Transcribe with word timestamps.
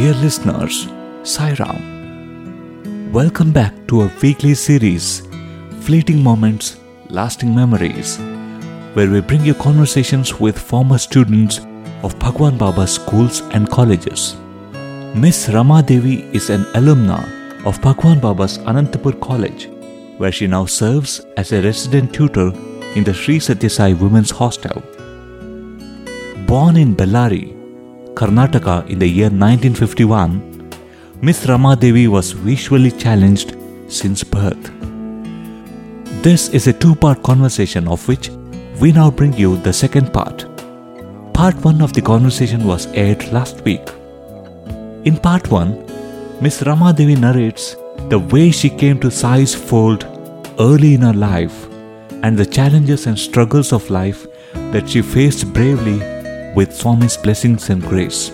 Dear 0.00 0.14
listeners, 0.14 0.86
Sairam. 1.30 3.12
Welcome 3.12 3.52
back 3.52 3.74
to 3.88 4.00
our 4.00 4.12
weekly 4.22 4.54
series, 4.54 5.28
Fleeting 5.82 6.22
Moments, 6.22 6.78
Lasting 7.10 7.54
Memories, 7.54 8.16
where 8.94 9.10
we 9.10 9.20
bring 9.20 9.44
you 9.44 9.52
conversations 9.52 10.40
with 10.40 10.58
former 10.58 10.96
students 10.96 11.60
of 12.02 12.18
Bhagwan 12.18 12.56
Baba 12.56 12.86
schools 12.86 13.42
and 13.52 13.68
colleges. 13.68 14.36
Miss 15.14 15.50
Rama 15.50 15.82
Devi 15.82 16.22
is 16.32 16.48
an 16.48 16.64
alumna 16.80 17.20
of 17.66 17.78
Bhagwan 17.82 18.20
Baba's 18.20 18.56
Anantapur 18.56 19.20
College, 19.20 19.68
where 20.16 20.32
she 20.32 20.46
now 20.46 20.64
serves 20.64 21.20
as 21.36 21.52
a 21.52 21.60
resident 21.60 22.14
tutor 22.14 22.52
in 22.96 23.04
the 23.04 23.12
Sri 23.12 23.38
Sathya 23.38 23.70
Sai 23.70 23.92
Women's 23.92 24.30
Hostel. 24.30 24.82
Born 26.46 26.78
in 26.78 26.96
Bellary, 26.96 27.59
Karnataka 28.20 28.86
in 28.90 28.98
the 28.98 29.08
year 29.08 29.30
1951, 29.30 30.72
Miss 31.22 31.46
Ramadevi 31.46 32.06
was 32.06 32.32
visually 32.32 32.90
challenged 32.90 33.56
since 33.88 34.22
birth. 34.22 34.70
This 36.22 36.50
is 36.50 36.66
a 36.66 36.72
two 36.74 36.94
part 36.94 37.22
conversation 37.22 37.88
of 37.88 38.06
which 38.06 38.28
we 38.78 38.92
now 38.92 39.10
bring 39.10 39.32
you 39.32 39.56
the 39.56 39.72
second 39.72 40.12
part. 40.12 40.44
Part 41.32 41.64
1 41.64 41.80
of 41.80 41.94
the 41.94 42.02
conversation 42.02 42.66
was 42.66 42.88
aired 42.88 43.26
last 43.32 43.62
week. 43.62 43.88
In 45.06 45.16
part 45.16 45.50
1, 45.50 46.42
Miss 46.42 46.60
Ramadevi 46.60 47.18
narrates 47.18 47.74
the 48.10 48.18
way 48.18 48.50
she 48.50 48.68
came 48.68 49.00
to 49.00 49.10
Sai's 49.10 49.54
fold 49.54 50.04
early 50.58 50.92
in 50.92 51.00
her 51.00 51.14
life 51.14 51.68
and 52.22 52.36
the 52.36 52.44
challenges 52.44 53.06
and 53.06 53.18
struggles 53.18 53.72
of 53.72 53.88
life 53.88 54.26
that 54.72 54.90
she 54.90 55.00
faced 55.00 55.50
bravely 55.54 56.19
with 56.54 56.74
Swami's 56.74 57.16
blessings 57.16 57.70
and 57.70 57.82
grace. 57.82 58.30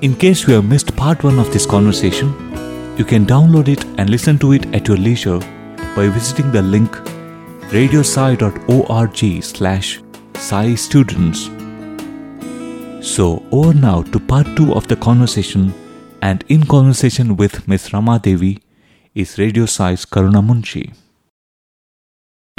In 0.00 0.14
case 0.14 0.46
you 0.46 0.54
have 0.54 0.64
missed 0.64 0.94
part 0.96 1.24
1 1.24 1.38
of 1.38 1.52
this 1.52 1.66
conversation, 1.66 2.28
you 2.96 3.04
can 3.04 3.26
download 3.26 3.68
it 3.68 3.84
and 3.98 4.10
listen 4.10 4.38
to 4.38 4.52
it 4.52 4.66
at 4.74 4.86
your 4.88 4.96
leisure 4.96 5.38
by 5.96 6.08
visiting 6.08 6.50
the 6.52 6.62
link 6.62 6.90
radiosai.org 7.70 9.42
slash 9.42 10.00
Sai 10.34 10.74
Students. 10.74 11.50
So, 13.00 13.42
over 13.50 13.74
now 13.74 14.02
to 14.02 14.20
part 14.20 14.46
2 14.56 14.72
of 14.74 14.88
the 14.88 14.96
conversation 14.96 15.74
and 16.22 16.44
in 16.48 16.64
conversation 16.64 17.36
with 17.36 17.66
Miss 17.68 17.92
Rama 17.92 18.18
Devi 18.18 18.58
is 19.14 19.38
Radio 19.38 19.66
Sai's 19.66 20.04
Karuna 20.04 20.42
Munshi. 20.42 20.92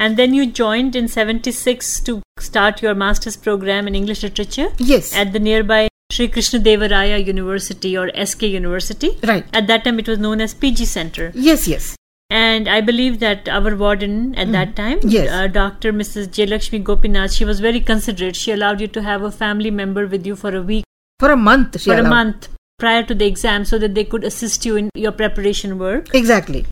And 0.03 0.15
then 0.17 0.33
you 0.33 0.45
joined 0.59 0.95
in 0.95 1.07
76 1.13 1.99
to 2.09 2.21
start 2.39 2.81
your 2.81 2.95
master's 2.95 3.35
program 3.45 3.87
in 3.87 3.95
English 3.95 4.23
literature 4.23 4.67
Yes. 4.77 5.13
at 5.21 5.33
the 5.33 5.39
nearby 5.47 5.79
Sri 6.11 6.27
Krishna 6.35 6.59
Devaraya 6.67 7.17
University 7.31 7.97
or 7.97 8.05
SK 8.25 8.43
University. 8.53 9.09
Right. 9.31 9.45
At 9.61 9.67
that 9.67 9.83
time, 9.83 9.99
it 10.03 10.07
was 10.07 10.17
known 10.27 10.39
as 10.45 10.53
PG 10.53 10.85
Center. 10.85 11.31
Yes, 11.49 11.67
yes. 11.67 11.89
And 12.29 12.69
I 12.77 12.79
believe 12.91 13.19
that 13.25 13.49
our 13.57 13.75
warden 13.75 14.15
at 14.45 14.51
that 14.53 14.73
time, 14.79 14.99
Mm. 15.01 15.11
Yes. 15.17 15.29
uh, 15.41 15.47
Dr. 15.59 15.91
Mrs. 15.99 16.27
Jayalakshmi 16.39 16.81
Gopinath, 16.91 17.33
she 17.33 17.45
was 17.51 17.59
very 17.67 17.81
considerate. 17.91 18.35
She 18.45 18.51
allowed 18.57 18.81
you 18.85 18.87
to 18.97 19.01
have 19.11 19.23
a 19.23 19.31
family 19.43 19.71
member 19.83 20.07
with 20.15 20.25
you 20.31 20.35
for 20.45 20.55
a 20.55 20.61
week, 20.73 20.85
For 21.19 21.31
a 21.37 21.37
month, 21.51 21.79
she 21.81 21.89
for 21.91 21.99
a 22.07 22.09
month 22.17 22.47
prior 22.79 23.03
to 23.13 23.15
the 23.21 23.25
exam 23.35 23.65
so 23.65 23.77
that 23.85 23.95
they 23.95 24.03
could 24.11 24.23
assist 24.33 24.65
you 24.65 24.75
in 24.81 24.89
your 25.05 25.11
preparation 25.23 25.77
work. 25.87 26.13
Exactly. 26.23 26.65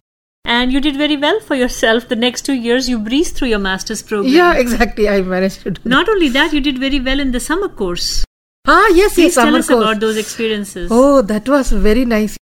And 0.48 0.72
you 0.72 0.80
did 0.80 0.96
very 0.96 1.18
well 1.18 1.40
for 1.42 1.56
yourself. 1.56 2.08
The 2.08 2.16
next 2.16 2.44
two 2.44 2.54
years, 2.54 2.88
you 2.90 2.98
breezed 3.00 3.36
through 3.36 3.50
your 3.50 3.60
master's 3.60 4.02
program. 4.02 4.34
Yeah, 4.34 4.54
exactly. 4.54 5.10
I 5.10 5.22
managed 5.22 5.62
to 5.64 5.72
do 5.72 5.82
that. 5.82 5.90
Not 5.90 6.08
only 6.08 6.30
that, 6.30 6.54
you 6.54 6.62
did 6.62 6.80
very 6.80 7.02
well 7.02 7.20
in 7.20 7.34
the 7.34 7.42
summer 7.42 7.68
course. 7.68 8.24
Ah, 8.66 8.88
yes, 8.94 9.16
Please 9.16 9.24
yes, 9.24 9.36
tell 9.36 9.46
summer 9.48 9.58
us 9.58 9.68
course. 9.68 9.84
about 9.84 10.00
those 10.00 10.18
experiences. 10.18 10.88
Oh, 10.90 11.22
that 11.22 11.50
was 11.50 11.72
very 11.72 12.06
nice. 12.06 12.38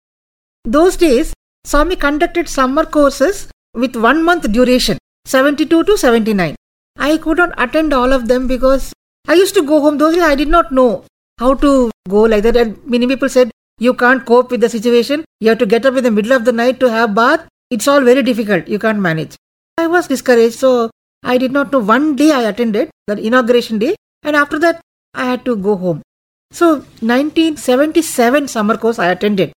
Those 0.64 0.96
days, 0.96 1.32
Swami 1.64 1.94
conducted 1.94 2.48
summer 2.48 2.84
courses 2.84 3.48
with 3.74 3.94
one 3.94 4.24
month 4.24 4.50
duration, 4.50 4.98
72 5.26 5.84
to 5.84 5.96
79. 5.96 6.56
I 6.98 7.16
could 7.18 7.38
not 7.38 7.54
attend 7.56 7.92
all 7.92 8.12
of 8.12 8.26
them 8.26 8.48
because 8.48 8.92
I 9.28 9.34
used 9.34 9.54
to 9.54 9.62
go 9.62 9.80
home. 9.80 9.98
Those 9.98 10.14
days 10.14 10.24
I 10.24 10.34
did 10.34 10.48
not 10.48 10.72
know 10.72 11.04
how 11.38 11.54
to 11.54 11.90
go 12.08 12.22
like 12.22 12.42
that. 12.42 12.56
And 12.56 12.84
many 12.84 13.06
people 13.06 13.28
said, 13.28 13.52
you 13.78 13.94
can't 13.94 14.26
cope 14.26 14.50
with 14.50 14.60
the 14.60 14.68
situation. 14.68 15.24
You 15.40 15.50
have 15.50 15.58
to 15.58 15.66
get 15.66 15.86
up 15.86 15.96
in 15.96 16.04
the 16.04 16.10
middle 16.10 16.32
of 16.32 16.44
the 16.44 16.52
night 16.52 16.80
to 16.80 16.90
have 16.90 17.14
bath. 17.14 17.46
It's 17.74 17.88
all 17.88 18.02
very 18.02 18.22
difficult. 18.22 18.68
You 18.68 18.78
can't 18.78 19.00
manage. 19.00 19.36
I 19.78 19.86
was 19.86 20.06
discouraged. 20.06 20.58
So 20.58 20.90
I 21.22 21.38
did 21.38 21.52
not 21.52 21.72
know. 21.72 21.78
One 21.78 22.16
day 22.16 22.30
I 22.30 22.42
attended, 22.42 22.90
the 23.06 23.16
inauguration 23.28 23.78
day. 23.78 23.94
And 24.22 24.36
after 24.36 24.58
that, 24.58 24.80
I 25.14 25.24
had 25.30 25.44
to 25.46 25.56
go 25.56 25.76
home. 25.76 26.02
So 26.50 26.66
1977 27.00 28.48
summer 28.48 28.76
course 28.76 28.98
I 28.98 29.10
attended. 29.10 29.52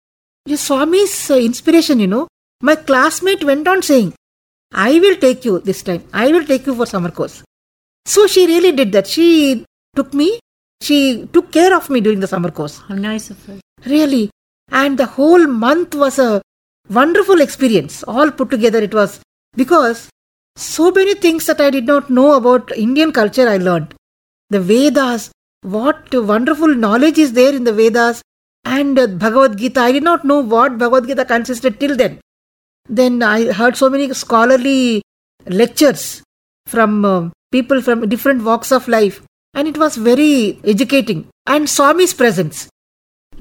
The 0.45 0.59
Swami's 0.59 1.31
uh, 1.31 1.37
inspiration, 1.37 2.01
you 2.01 2.07
know, 2.07 2.29
my 2.61 2.75
classmate 2.75 3.45
went 3.45 3.67
on 3.67 3.81
saying, 3.81 4.13
I 4.73 4.99
will 5.01 5.17
take 5.17 5.45
you 5.47 5.59
this 5.61 5.83
time. 5.83 6.05
I 6.13 6.31
will 6.33 6.45
take 6.45 6.67
you 6.67 6.75
for 6.75 6.87
summer 6.87 7.11
course. 7.11 7.43
So 8.05 8.27
she 8.27 8.47
really 8.47 8.73
did 8.73 8.93
that. 8.93 9.07
She 9.07 9.65
took 9.97 10.13
me. 10.13 10.39
She 10.83 11.27
took 11.33 11.51
care 11.53 11.75
of 11.75 11.89
me 11.89 12.01
during 12.01 12.21
the 12.21 12.27
summer 12.27 12.51
course. 12.51 12.79
How 12.89 12.95
nice 12.95 13.31
of 13.31 13.45
her. 13.47 13.59
Really. 13.87 14.31
And 14.71 14.99
the 14.99 15.07
whole 15.07 15.47
month 15.47 15.95
was 15.95 16.19
a 16.19 16.43
wonderful 16.89 17.41
experience. 17.41 18.03
All 18.05 18.31
put 18.31 18.51
together 18.51 18.79
it 18.79 18.95
was 18.95 19.21
because 19.55 20.09
so 20.57 20.91
many 20.91 21.15
things 21.15 21.47
that 21.47 21.61
I 21.61 21.71
did 21.71 21.87
not 21.87 22.11
know 22.11 22.35
about 22.35 22.77
Indian 22.77 23.13
culture 23.13 23.49
I 23.49 23.57
learned. 23.57 23.95
The 24.51 24.61
Vedas, 24.61 25.31
what 25.63 26.13
wonderful 26.13 26.75
knowledge 26.75 27.19
is 27.19 27.33
there 27.33 27.55
in 27.55 27.65
the 27.65 27.73
Vedas 27.73 28.23
and 28.65 28.97
Bhagavad 29.19 29.57
Gita. 29.59 29.81
I 29.81 29.93
did 29.93 30.03
not 30.03 30.25
know 30.25 30.41
what 30.41 30.79
Bhagavad 30.79 31.07
Gita 31.07 31.25
consisted 31.25 31.81
till 31.81 31.97
then. 31.97 32.21
Then 32.89 33.23
I 33.23 33.53
heard 33.53 33.77
so 33.77 33.89
many 33.89 34.13
scholarly 34.13 35.03
lectures 35.47 36.23
from 36.67 37.05
uh, 37.05 37.31
people 37.51 37.81
from 37.81 38.09
different 38.09 38.43
walks 38.43 38.73
of 38.73 38.89
life 38.89 39.23
and 39.55 39.69
it 39.69 39.79
was 39.79 39.97
very 39.97 40.61
educating. 40.65 41.29
And 41.47 41.69
Swami's 41.69 42.15
presence. 42.15 42.69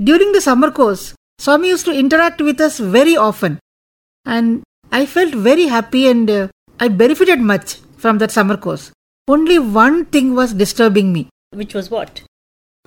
During 0.01 0.31
the 0.31 0.41
summer 0.41 0.71
course, 0.71 1.13
Swami 1.41 1.69
used 1.69 1.85
to 1.85 1.91
interact 1.91 2.39
with 2.39 2.61
us 2.61 2.77
very 2.77 3.17
often. 3.17 3.57
And 4.25 4.61
I 4.91 5.07
felt 5.07 5.33
very 5.33 5.65
happy 5.65 6.07
and 6.07 6.29
uh, 6.29 6.47
I 6.79 6.87
benefited 6.87 7.39
much 7.39 7.77
from 7.97 8.19
that 8.19 8.29
summer 8.29 8.57
course. 8.57 8.91
Only 9.27 9.57
one 9.57 10.05
thing 10.05 10.35
was 10.35 10.53
disturbing 10.53 11.11
me 11.11 11.29
Which 11.51 11.73
was 11.73 11.89
what? 11.89 12.21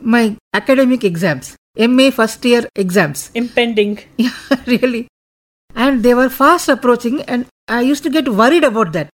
my 0.00 0.36
academic 0.52 1.02
exams, 1.02 1.56
MA 1.76 2.10
first 2.10 2.44
year 2.44 2.68
exams. 2.76 3.32
Impending. 3.34 3.98
Yeah, 4.18 4.38
really. 4.66 5.08
And 5.74 6.04
they 6.04 6.14
were 6.14 6.28
fast 6.30 6.68
approaching, 6.68 7.22
and 7.22 7.46
I 7.66 7.80
used 7.80 8.04
to 8.04 8.10
get 8.10 8.28
worried 8.28 8.62
about 8.62 8.92
that. 8.92 9.08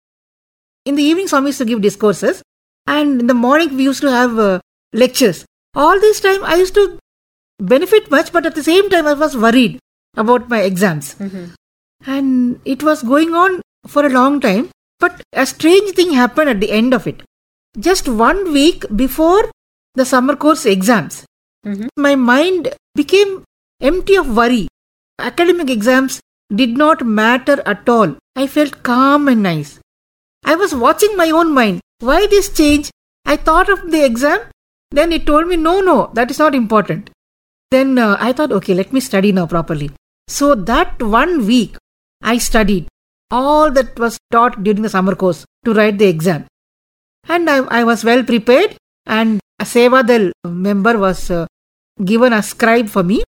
In 0.85 0.95
the 0.95 1.03
evening, 1.03 1.27
Swami 1.27 1.49
used 1.49 1.59
to 1.59 1.65
give 1.65 1.81
discourses, 1.81 2.41
and 2.87 3.21
in 3.21 3.27
the 3.27 3.35
morning, 3.35 3.75
we 3.75 3.83
used 3.83 4.01
to 4.01 4.11
have 4.11 4.39
uh, 4.39 4.59
lectures. 4.93 5.45
All 5.75 5.99
this 5.99 6.19
time, 6.19 6.43
I 6.43 6.55
used 6.55 6.73
to 6.73 6.97
benefit 7.59 8.09
much, 8.11 8.31
but 8.31 8.45
at 8.45 8.55
the 8.55 8.63
same 8.63 8.89
time, 8.89 9.07
I 9.07 9.13
was 9.13 9.35
worried 9.35 9.79
about 10.15 10.49
my 10.49 10.61
exams. 10.61 11.15
Mm-hmm. 11.15 11.45
And 12.05 12.59
it 12.65 12.83
was 12.83 13.03
going 13.03 13.33
on 13.33 13.61
for 13.85 14.05
a 14.05 14.09
long 14.09 14.39
time, 14.39 14.69
but 14.99 15.21
a 15.33 15.45
strange 15.45 15.91
thing 15.95 16.13
happened 16.13 16.49
at 16.49 16.59
the 16.59 16.71
end 16.71 16.93
of 16.93 17.07
it. 17.07 17.21
Just 17.79 18.07
one 18.07 18.51
week 18.51 18.85
before 18.95 19.51
the 19.95 20.05
summer 20.05 20.35
course 20.35 20.65
exams, 20.65 21.25
mm-hmm. 21.65 21.87
my 21.97 22.15
mind 22.15 22.73
became 22.95 23.43
empty 23.81 24.15
of 24.15 24.35
worry. 24.35 24.67
Academic 25.19 25.69
exams 25.69 26.19
did 26.53 26.77
not 26.77 27.05
matter 27.05 27.61
at 27.65 27.87
all. 27.89 28.15
I 28.35 28.47
felt 28.47 28.83
calm 28.83 29.27
and 29.27 29.43
nice. 29.43 29.79
I 30.45 30.55
was 30.55 30.73
watching 30.73 31.17
my 31.17 31.29
own 31.31 31.53
mind. 31.53 31.81
Why 31.99 32.27
this 32.27 32.53
change? 32.53 32.89
I 33.25 33.35
thought 33.35 33.69
of 33.69 33.91
the 33.91 34.05
exam. 34.05 34.39
Then 34.91 35.11
it 35.11 35.25
told 35.25 35.47
me, 35.47 35.57
no, 35.57 35.81
no, 35.81 36.11
that 36.13 36.31
is 36.31 36.39
not 36.39 36.55
important. 36.55 37.09
Then 37.71 37.97
uh, 37.97 38.17
I 38.19 38.33
thought, 38.33 38.51
okay, 38.51 38.73
let 38.73 38.93
me 38.93 38.99
study 38.99 39.31
now 39.31 39.45
properly. 39.45 39.91
So 40.27 40.55
that 40.55 41.01
one 41.01 41.45
week, 41.45 41.77
I 42.21 42.37
studied 42.37 42.87
all 43.29 43.71
that 43.71 43.97
was 43.99 44.17
taught 44.31 44.63
during 44.63 44.81
the 44.81 44.89
summer 44.89 45.15
course 45.15 45.45
to 45.65 45.73
write 45.73 45.97
the 45.97 46.07
exam. 46.07 46.45
And 47.27 47.49
I, 47.49 47.57
I 47.79 47.83
was 47.83 48.03
well 48.03 48.23
prepared, 48.23 48.77
and 49.05 49.39
a 49.59 49.65
Sevadal 49.65 50.31
member 50.45 50.97
was 50.97 51.29
uh, 51.29 51.47
given 52.03 52.31
a 52.31 52.41
scribe 52.41 52.87
for 52.87 53.03
me. 53.03 53.23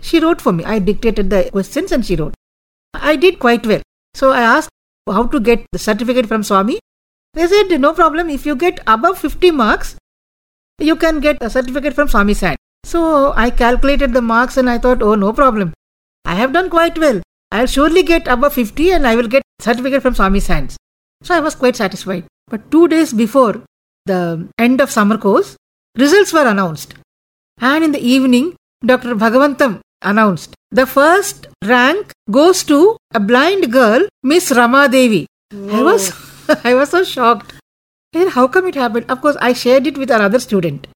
She 0.00 0.18
wrote 0.18 0.40
for 0.40 0.52
me. 0.52 0.64
I 0.64 0.78
dictated 0.80 1.30
the 1.30 1.48
questions 1.52 1.92
and 1.92 2.04
she 2.04 2.16
wrote. 2.16 2.34
I 2.94 3.14
did 3.16 3.38
quite 3.38 3.66
well. 3.66 3.82
So 4.14 4.32
I 4.32 4.40
asked 4.40 4.70
how 5.08 5.26
to 5.26 5.38
get 5.38 5.64
the 5.72 5.78
certificate 5.78 6.26
from 6.26 6.42
Swami. 6.42 6.80
They 7.34 7.46
said, 7.46 7.80
no 7.80 7.92
problem. 7.92 8.30
If 8.30 8.46
you 8.46 8.56
get 8.56 8.80
above 8.86 9.18
50 9.18 9.50
marks, 9.52 9.96
you 10.80 10.96
can 10.96 11.20
get 11.20 11.36
a 11.40 11.50
certificate 11.50 11.94
from 11.94 12.08
Swami's 12.08 12.40
hand. 12.40 12.56
So 12.86 13.32
I 13.34 13.50
calculated 13.50 14.12
the 14.12 14.22
marks 14.22 14.56
and 14.56 14.70
I 14.70 14.78
thought, 14.78 15.02
oh, 15.02 15.16
no 15.16 15.32
problem. 15.32 15.72
I 16.24 16.36
have 16.36 16.52
done 16.52 16.70
quite 16.70 16.96
well. 16.96 17.20
I'll 17.50 17.66
surely 17.66 18.04
get 18.04 18.28
above 18.28 18.54
50 18.54 18.92
and 18.92 19.08
I 19.08 19.16
will 19.16 19.26
get 19.26 19.42
certificate 19.60 20.02
from 20.02 20.14
Swami's 20.14 20.46
hands. 20.46 20.76
So 21.24 21.34
I 21.34 21.40
was 21.40 21.56
quite 21.56 21.74
satisfied. 21.74 22.26
But 22.46 22.70
two 22.70 22.86
days 22.86 23.12
before 23.12 23.62
the 24.04 24.48
end 24.56 24.80
of 24.80 24.92
summer 24.92 25.18
course, 25.18 25.56
results 25.96 26.32
were 26.32 26.46
announced. 26.46 26.94
And 27.60 27.82
in 27.82 27.90
the 27.90 27.98
evening, 27.98 28.54
Dr. 28.84 29.16
Bhagavantam 29.16 29.80
announced 30.02 30.54
the 30.70 30.86
first 30.86 31.48
rank 31.64 32.12
goes 32.30 32.62
to 32.64 32.96
a 33.12 33.18
blind 33.18 33.72
girl, 33.72 34.06
Miss 34.22 34.52
Rama 34.52 34.88
Devi. 34.88 35.26
I 35.52 35.82
was 35.82 36.12
I 36.64 36.74
was 36.74 36.90
so 36.90 37.02
shocked. 37.02 37.52
Said, 38.14 38.28
How 38.28 38.46
come 38.46 38.68
it 38.68 38.76
happened? 38.76 39.06
Of 39.08 39.22
course, 39.22 39.36
I 39.40 39.54
shared 39.54 39.88
it 39.88 39.98
with 39.98 40.10
another 40.10 40.38
student 40.38 40.86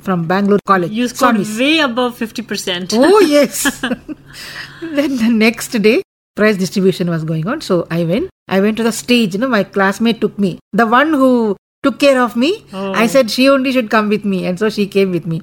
from 0.00 0.26
Bangalore 0.26 0.58
College. 0.66 0.90
You 0.92 1.08
scored 1.08 1.36
Swamis. 1.36 1.58
way 1.58 1.78
above 1.80 2.18
50%. 2.18 2.92
Oh, 2.94 3.20
yes. 3.36 3.80
then 4.82 5.16
the 5.16 5.28
next 5.30 5.68
day, 5.68 6.02
prize 6.36 6.56
distribution 6.56 7.10
was 7.10 7.24
going 7.24 7.46
on. 7.48 7.60
So 7.60 7.86
I 7.90 8.04
went. 8.04 8.30
I 8.48 8.60
went 8.60 8.76
to 8.78 8.82
the 8.82 8.92
stage. 8.92 9.34
You 9.34 9.40
know, 9.40 9.48
my 9.48 9.64
classmate 9.64 10.20
took 10.20 10.38
me. 10.38 10.58
The 10.72 10.86
one 10.86 11.12
who 11.12 11.56
took 11.82 11.98
care 12.00 12.20
of 12.20 12.36
me, 12.36 12.64
Oh. 12.72 12.92
I 12.92 13.06
said 13.06 13.30
she 13.30 13.48
only 13.48 13.72
should 13.72 13.90
come 13.90 14.08
with 14.08 14.24
me. 14.24 14.46
And 14.46 14.58
so 14.58 14.68
she 14.70 14.86
came 14.86 15.10
with 15.10 15.26
me. 15.26 15.42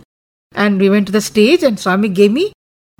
And 0.54 0.80
we 0.80 0.90
went 0.90 1.06
to 1.08 1.12
the 1.12 1.22
stage, 1.22 1.64
and 1.64 1.80
Swami 1.80 2.08
gave 2.10 2.32
me 2.32 2.52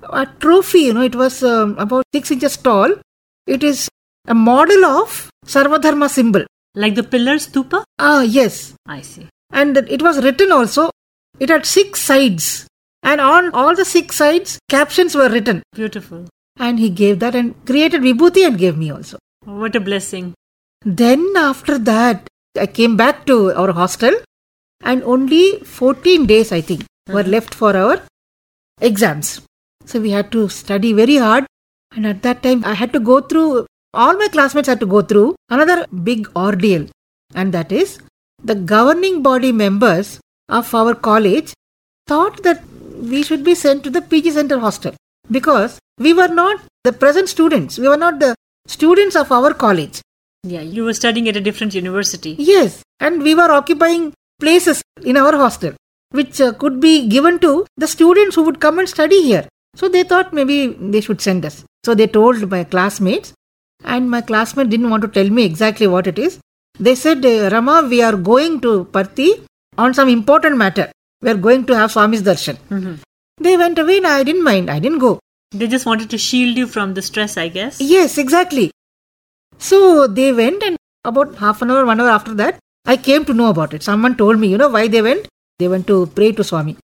a 0.10 0.26
trophy. 0.40 0.80
You 0.80 0.94
know, 0.94 1.02
it 1.02 1.16
was 1.16 1.42
um, 1.44 1.78
about 1.78 2.04
six 2.14 2.32
inches 2.32 2.58
tall. 2.58 2.94
It 3.48 3.64
is 3.64 3.88
a 4.28 4.34
model 4.36 4.84
of 4.86 5.30
Sarvadharma 5.46 6.10
symbol. 6.10 6.44
Like 6.76 6.96
the 6.96 7.04
pillar 7.04 7.36
stupa? 7.36 7.84
Ah, 8.00 8.22
yes. 8.24 8.74
I 8.86 9.02
see. 9.02 9.28
And 9.52 9.78
it 9.78 10.02
was 10.02 10.22
written 10.24 10.52
also. 10.52 10.90
It 11.40 11.50
had 11.50 11.66
six 11.66 12.02
sides. 12.02 12.68
And 13.04 13.22
on 13.22 13.52
all 13.54 13.76
the 13.76 13.86
six 13.86 14.16
sides, 14.16 14.60
captions 14.70 15.16
were 15.16 15.30
written. 15.30 15.62
Beautiful. 15.74 16.26
And 16.58 16.80
he 16.80 16.90
gave 16.90 17.20
that 17.20 17.36
and 17.36 17.54
created 17.66 18.02
Vibhuti 18.02 18.46
and 18.46 18.58
gave 18.58 18.78
me 18.78 18.92
also. 18.92 19.18
Oh, 19.46 19.60
what 19.60 19.76
a 19.76 19.80
blessing. 19.80 20.34
Then 20.84 21.34
after 21.36 21.78
that, 21.78 22.28
I 22.58 22.68
came 22.68 22.96
back 22.96 23.26
to 23.26 23.54
our 23.54 23.72
hostel 23.74 24.14
and 24.84 25.04
only 25.04 25.60
14 25.60 26.26
days, 26.26 26.52
I 26.52 26.62
think, 26.62 26.86
were 27.10 27.24
hmm. 27.24 27.32
left 27.32 27.54
for 27.54 27.76
our 27.76 28.02
exams. 28.82 29.42
So 29.86 30.00
we 30.00 30.12
had 30.12 30.32
to 30.32 30.48
study 30.50 30.94
very 30.94 31.18
hard. 31.18 31.46
And 31.96 32.08
at 32.08 32.24
that 32.24 32.44
time, 32.44 32.64
I 32.66 32.74
had 32.74 32.92
to 32.94 33.00
go 33.00 33.22
through, 33.22 33.68
all 33.94 34.18
my 34.18 34.28
classmates 34.28 34.68
had 34.68 34.80
to 34.80 34.86
go 34.86 35.02
through 35.02 35.36
another 35.50 35.86
big 36.04 36.28
ordeal. 36.36 36.88
And 37.34 37.54
that 37.54 37.72
is, 37.72 38.00
the 38.44 38.56
governing 38.56 39.22
body 39.22 39.52
members 39.52 40.20
of 40.50 40.74
our 40.74 40.94
college 40.94 41.54
thought 42.08 42.44
that 42.44 42.64
we 43.02 43.24
should 43.24 43.44
be 43.44 43.56
sent 43.56 43.84
to 43.84 43.90
the 43.90 44.02
PG 44.02 44.32
Center 44.32 44.60
hostel 44.60 44.94
because 45.32 45.80
we 45.98 46.14
were 46.14 46.28
not 46.28 46.60
the 46.84 46.94
present 46.94 47.30
students, 47.30 47.78
we 47.78 47.88
were 47.88 47.98
not 47.98 48.20
the 48.20 48.36
students 48.68 49.16
of 49.16 49.32
our 49.32 49.54
college. 49.54 50.02
Yeah, 50.44 50.62
you 50.62 50.84
were 50.84 50.94
studying 50.94 51.28
at 51.28 51.36
a 51.36 51.42
different 51.42 51.74
university. 51.74 52.36
Yes, 52.38 52.84
and 53.00 53.24
we 53.24 53.34
were 53.34 53.52
occupying 53.52 54.14
places 54.40 54.84
in 55.04 55.18
our 55.18 55.36
hostel 55.36 55.74
which 56.12 56.40
uh, 56.40 56.54
could 56.54 56.80
be 56.80 57.08
given 57.08 57.40
to 57.40 57.66
the 57.78 57.88
students 57.88 58.36
who 58.36 58.44
would 58.44 58.60
come 58.60 58.80
and 58.80 58.90
study 58.90 59.22
here. 59.22 59.48
So 59.76 59.90
they 59.90 60.04
thought 60.04 60.34
maybe 60.34 60.58
they 60.68 61.02
should 61.02 61.22
send 61.22 61.46
us. 61.46 61.64
So 61.86 61.94
they 61.94 62.08
told 62.08 62.50
my 62.50 62.64
classmates, 62.64 63.34
and 63.84 64.10
my 64.10 64.22
classmate 64.22 64.70
didn't 64.70 64.90
want 64.90 65.02
to 65.04 65.10
tell 65.10 65.30
me 65.30 65.44
exactly 65.44 65.88
what 65.88 66.08
it 66.08 66.18
is. 66.18 66.40
They 66.80 66.96
said, 66.96 67.26
uh, 67.26 67.50
Rama, 67.52 67.88
we 67.90 68.02
are 68.02 68.16
going 68.16 68.62
to 68.62 68.86
Parthi 68.86 69.46
on 69.78 69.94
some 69.94 70.10
important 70.10 70.58
matter. 70.58 70.92
We 71.22 71.32
are 71.32 71.42
going 71.48 71.66
to 71.66 71.76
have 71.76 71.92
Swami's 71.92 72.24
darshan. 72.24 72.58
Mhm. 72.70 73.00
They 73.46 73.58
went 73.58 73.80
away 73.80 73.98
and 73.98 74.08
I 74.08 74.24
didn't 74.24 74.44
mind. 74.44 74.70
I 74.70 74.80
didn't 74.80 75.00
go. 75.00 75.20
They 75.52 75.68
just 75.68 75.86
wanted 75.86 76.10
to 76.12 76.18
shield 76.18 76.58
you 76.58 76.68
from 76.68 76.94
the 76.94 77.02
stress, 77.02 77.38
I 77.38 77.48
guess. 77.50 77.80
Yes, 77.80 78.18
exactly. 78.18 78.72
So 79.58 80.08
they 80.08 80.32
went, 80.34 80.64
and 80.64 80.78
about 81.04 81.36
half 81.36 81.62
an 81.62 81.72
hour, 81.72 81.86
one 81.86 82.02
hour 82.02 82.10
after 82.10 82.34
that, 82.36 82.60
I 82.86 82.98
came 82.98 83.26
to 83.26 83.34
know 83.34 83.50
about 83.50 83.74
it. 83.74 83.84
Someone 83.84 84.16
told 84.16 84.40
me, 84.40 84.48
you 84.48 84.58
know, 84.58 84.70
why 84.70 84.88
they 84.88 85.02
went? 85.02 85.28
They 85.60 85.68
went 85.68 85.88
to 85.88 86.08
pray 86.08 86.32
to 86.34 86.44
Swami. 86.44 86.78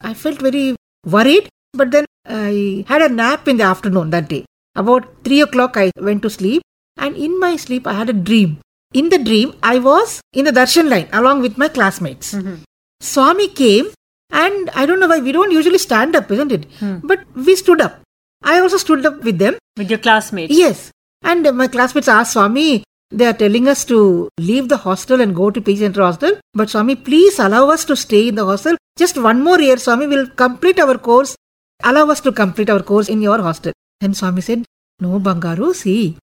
I 0.00 0.14
felt 0.14 0.40
very 0.40 0.76
worried, 1.06 1.48
but 1.72 1.90
then 1.90 2.04
I 2.26 2.84
had 2.88 3.02
a 3.02 3.08
nap 3.08 3.46
in 3.48 3.56
the 3.58 3.64
afternoon 3.64 4.10
that 4.10 4.28
day. 4.28 4.44
About 4.74 5.06
three 5.24 5.40
o'clock, 5.40 5.76
I 5.76 5.90
went 6.08 6.22
to 6.22 6.30
sleep, 6.30 6.62
and 6.96 7.16
in 7.16 7.38
my 7.38 7.56
sleep, 7.56 7.86
I 7.86 7.94
had 7.94 8.10
a 8.10 8.12
dream. 8.30 8.58
In 8.92 9.08
the 9.08 9.18
dream, 9.18 9.54
I 9.62 9.78
was 9.78 10.20
in 10.32 10.44
the 10.44 10.50
darshan 10.50 10.88
line 10.88 11.08
along 11.12 11.42
with 11.42 11.56
my 11.56 11.68
classmates. 11.68 12.34
Mm-hmm. 12.34 12.54
Swami 13.00 13.48
came, 13.48 13.86
and 14.30 14.70
I 14.70 14.84
don't 14.84 15.00
know 15.00 15.08
why 15.08 15.20
we 15.20 15.32
don't 15.32 15.52
usually 15.52 15.78
stand 15.78 16.16
up, 16.16 16.30
isn't 16.30 16.52
it? 16.52 16.68
Mm. 16.80 17.00
But 17.04 17.20
we 17.34 17.54
stood 17.56 17.80
up. 17.80 18.00
I 18.42 18.58
also 18.58 18.78
stood 18.78 19.06
up 19.06 19.22
with 19.22 19.38
them. 19.38 19.56
With 19.76 19.90
your 19.90 19.98
classmates? 19.98 20.52
Yes. 20.52 20.90
And 21.22 21.50
my 21.56 21.68
classmates 21.68 22.08
asked 22.08 22.32
Swami, 22.32 22.82
they 23.10 23.26
are 23.26 23.32
telling 23.32 23.68
us 23.68 23.84
to 23.86 24.28
leave 24.38 24.68
the 24.68 24.78
hostel 24.78 25.20
and 25.20 25.34
go 25.34 25.50
to 25.50 25.60
PG 25.60 25.80
Center 25.80 26.02
Hostel. 26.02 26.38
But 26.54 26.70
Swami, 26.70 26.96
please 26.96 27.38
allow 27.38 27.70
us 27.70 27.84
to 27.86 27.96
stay 27.96 28.28
in 28.28 28.34
the 28.34 28.44
hostel. 28.44 28.76
Just 28.98 29.18
one 29.18 29.42
more 29.42 29.60
year, 29.60 29.76
Swami, 29.76 30.06
will 30.06 30.26
complete 30.28 30.80
our 30.80 30.98
course. 30.98 31.36
Allow 31.84 32.10
us 32.10 32.20
to 32.22 32.32
complete 32.32 32.70
our 32.70 32.82
course 32.82 33.08
in 33.08 33.22
your 33.22 33.40
hostel. 33.40 33.72
And 34.00 34.16
Swami 34.16 34.40
said, 34.40 34.64
No, 35.00 35.18
Bangaru, 35.18 35.74
see, 35.74 36.16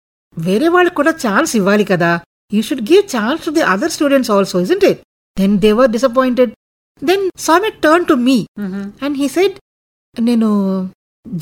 వేరే 0.46 0.68
వాళ్ళకి 0.68 0.96
కూడా 0.98 1.12
chance 1.24 1.52
ఇవ్వాలి 1.58 1.84
కదా 1.84 2.10
you 2.50 2.62
should 2.62 2.84
give 2.84 3.08
chance 3.08 3.44
to 3.44 3.50
the 3.50 3.68
other 3.68 3.88
students 3.88 4.30
also, 4.30 4.58
isn't 4.58 4.82
it? 4.82 5.02
Then 5.36 5.60
they 5.60 5.72
were 5.72 5.88
disappointed. 5.88 6.54
Then 7.00 7.30
Swami 7.36 7.70
turned 7.82 8.08
to 8.08 8.16
me 8.16 8.46
mm-hmm. 8.58 9.04
and 9.04 9.16
he 9.16 9.28
said, 9.28 9.52
నేను 10.28 10.48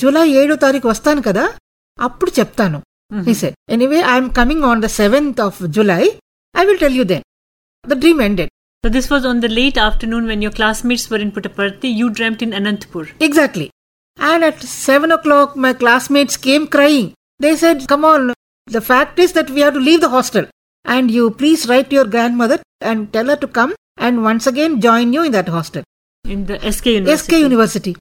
July 0.01 0.27
ఏడో 0.41 0.55
తారీఖు 0.65 0.87
వస్తాను 0.93 1.21
కదా 1.29 1.45
అప్పుడు 2.07 2.31
చెప్తాను 2.39 2.79
he 3.11 3.17
mm-hmm. 3.17 3.37
said. 3.41 3.55
Anyway, 3.75 4.01
I 4.13 4.17
am 4.21 4.29
coming 4.39 4.61
on 4.71 4.79
the 4.85 4.91
7th 5.01 5.39
of 5.47 5.55
July. 5.77 6.05
I 6.61 6.65
will 6.69 6.79
tell 6.83 6.95
you 6.99 7.05
then. 7.13 7.23
The 7.91 7.99
dream 8.03 8.21
ended. 8.29 8.49
So 8.85 8.89
this 8.97 9.07
was 9.13 9.25
on 9.31 9.39
the 9.45 9.51
late 9.59 9.79
afternoon 9.89 10.25
when 10.31 10.43
your 10.45 10.55
classmates 10.59 11.05
were 11.13 11.21
in 11.25 11.31
Puttaparthi. 11.37 11.91
You 12.01 12.09
dreamt 12.19 12.43
in 12.47 12.51
Anantapur. 12.59 13.05
Exactly. 13.29 13.69
And 14.31 14.43
at 14.49 14.61
7 14.63 15.13
o'clock, 15.19 15.55
my 15.67 15.73
classmates 15.83 16.37
came 16.49 16.67
crying. 16.77 17.09
They 17.45 17.55
said, 17.63 17.87
come 17.93 18.05
on, 18.13 18.21
the 18.77 18.85
fact 18.91 19.19
is 19.25 19.33
that 19.39 19.51
we 19.51 19.61
have 19.61 19.75
to 19.75 19.85
leave 19.89 20.03
the 20.05 20.13
hostel 20.17 20.47
and 20.87 21.11
you 21.11 21.31
please 21.31 21.69
write 21.69 21.91
to 21.91 21.97
your 21.97 22.05
grandmother 22.05 22.63
and 22.81 23.13
tell 23.13 23.27
her 23.27 23.37
to 23.37 23.47
come 23.47 23.75
and 23.97 24.23
once 24.23 24.47
again 24.47 24.81
join 24.81 25.13
you 25.13 25.23
in 25.25 25.33
that 25.33 25.49
hostel 25.49 25.83
In 26.35 26.47
the 26.47 26.59
SK 26.73 26.87
University. 26.87 27.23
SK 27.23 27.33
University. 27.43 27.97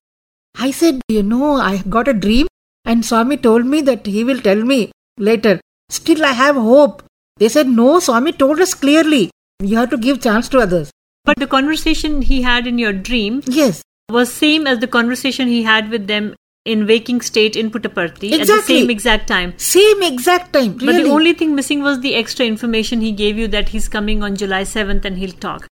I 0.57 0.71
said, 0.71 1.01
you 1.09 1.23
know, 1.23 1.55
I 1.55 1.77
got 1.95 2.07
a 2.07 2.13
dream, 2.13 2.47
and 2.85 3.05
Swami 3.05 3.37
told 3.37 3.65
me 3.65 3.81
that 3.81 4.05
he 4.05 4.23
will 4.23 4.39
tell 4.39 4.61
me 4.63 4.91
later. 5.17 5.59
Still, 5.89 6.23
I 6.25 6.31
have 6.31 6.55
hope. 6.55 7.03
They 7.37 7.49
said, 7.49 7.67
no, 7.67 7.99
Swami 7.99 8.31
told 8.31 8.59
us 8.59 8.73
clearly. 8.73 9.29
You 9.59 9.77
have 9.77 9.89
to 9.91 9.97
give 9.97 10.21
chance 10.21 10.49
to 10.49 10.59
others. 10.59 10.91
But 11.25 11.37
the 11.37 11.47
conversation 11.47 12.21
he 12.21 12.41
had 12.41 12.67
in 12.67 12.77
your 12.77 12.93
dream 12.93 13.41
Yes, 13.45 13.83
was 14.09 14.31
same 14.31 14.65
as 14.67 14.79
the 14.79 14.87
conversation 14.87 15.47
he 15.47 15.63
had 15.63 15.89
with 15.89 16.07
them 16.07 16.35
in 16.65 16.87
waking 16.87 17.21
state 17.21 17.55
in 17.55 17.69
Puttaparthi 17.69 18.31
at 18.33 18.47
the 18.47 18.61
same 18.61 18.89
exact 18.89 19.27
time. 19.27 19.53
same 19.57 20.01
exact 20.03 20.51
time. 20.53 20.73
But 20.73 20.93
the 21.03 21.09
only 21.09 21.33
thing 21.33 21.53
missing 21.55 21.83
was 21.83 21.99
the 22.01 22.15
extra 22.15 22.45
information 22.45 23.01
he 23.01 23.11
gave 23.11 23.37
you 23.37 23.47
that 23.49 23.69
he's 23.69 23.87
coming 23.87 24.23
on 24.23 24.35
July 24.35 24.63
7th 24.63 25.05
and 25.05 25.17
he'll 25.17 25.39
talk. 25.47 25.67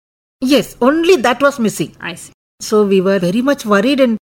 yes, 0.41 0.75
only 0.81 1.15
that 1.17 1.41
was 1.41 1.59
missing. 1.59 1.95
I 1.99 2.15
see. 2.15 2.33
So 2.61 2.85
we 2.85 2.99
were 3.01 3.19
very 3.19 3.41
much 3.41 3.65
worried, 3.65 3.99
and 3.99 4.17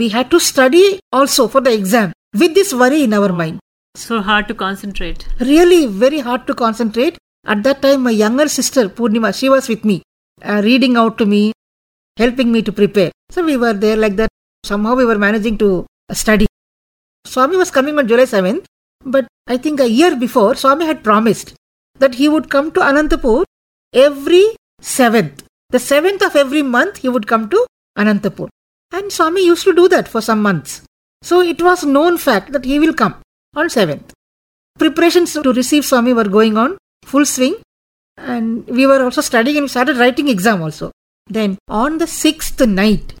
we 0.00 0.08
had 0.08 0.30
to 0.30 0.40
study 0.40 1.00
also 1.12 1.46
for 1.48 1.60
the 1.60 1.72
exam 1.72 2.12
with 2.42 2.54
this 2.54 2.72
worry 2.74 3.02
in 3.04 3.12
our 3.18 3.32
mind. 3.32 3.60
So 3.96 4.20
hard 4.20 4.48
to 4.48 4.54
concentrate. 4.54 5.26
really 5.40 5.86
very 5.86 6.20
hard 6.20 6.46
to 6.48 6.54
concentrate. 6.54 7.18
At 7.46 7.62
that 7.62 7.82
time, 7.82 8.02
my 8.02 8.10
younger 8.10 8.48
sister 8.48 8.88
Purnima, 8.88 9.32
she 9.38 9.48
was 9.48 9.68
with 9.68 9.84
me, 9.84 10.02
uh, 10.44 10.60
reading 10.64 10.96
out 10.96 11.18
to 11.18 11.26
me, 11.26 11.42
helping 12.16 12.50
me 12.52 12.62
to 12.62 12.72
prepare. 12.72 13.12
So 13.30 13.44
we 13.44 13.56
were 13.56 13.72
there 13.72 13.96
like 13.96 14.16
that. 14.16 14.30
Somehow 14.64 14.94
we 14.96 15.04
were 15.04 15.18
managing 15.18 15.58
to 15.58 15.86
study. 16.12 16.46
Swami 17.24 17.56
was 17.56 17.70
coming 17.70 17.98
on 17.98 18.08
July 18.08 18.24
7th, 18.24 18.64
but 19.04 19.26
I 19.46 19.56
think 19.56 19.80
a 19.80 19.88
year 19.88 20.16
before, 20.16 20.54
Swami 20.54 20.86
had 20.86 21.04
promised 21.04 21.54
that 21.98 22.14
he 22.14 22.28
would 22.28 22.50
come 22.50 22.72
to 22.72 22.80
Anantapur 22.80 23.44
every 23.92 24.56
7th. 24.80 25.44
The 25.70 25.78
7th 25.78 26.22
of 26.22 26.36
every 26.36 26.62
month, 26.62 26.98
he 26.98 27.08
would 27.08 27.26
come 27.26 27.48
to 27.50 27.66
Anantapur. 27.98 28.48
And 28.92 29.12
Swami 29.12 29.44
used 29.44 29.64
to 29.64 29.74
do 29.74 29.88
that 29.88 30.08
for 30.08 30.20
some 30.20 30.40
months. 30.40 30.82
So 31.22 31.40
it 31.40 31.60
was 31.60 31.84
known 31.84 32.18
fact 32.18 32.52
that 32.52 32.64
he 32.64 32.78
will 32.78 32.94
come 32.94 33.16
on 33.54 33.68
7th 33.68 34.12
preparations 34.78 35.32
to 35.32 35.52
receive 35.52 35.84
Swami 35.84 36.12
were 36.12 36.28
going 36.28 36.56
on 36.56 36.76
full 37.04 37.24
swing, 37.24 37.56
and 38.16 38.66
we 38.66 38.86
were 38.86 39.02
also 39.02 39.20
studying 39.20 39.56
and 39.56 39.64
we 39.64 39.68
started 39.68 39.96
writing 39.96 40.28
exam 40.28 40.62
also. 40.62 40.90
Then 41.26 41.58
on 41.68 41.98
the 41.98 42.06
sixth 42.06 42.60
night, 42.60 43.14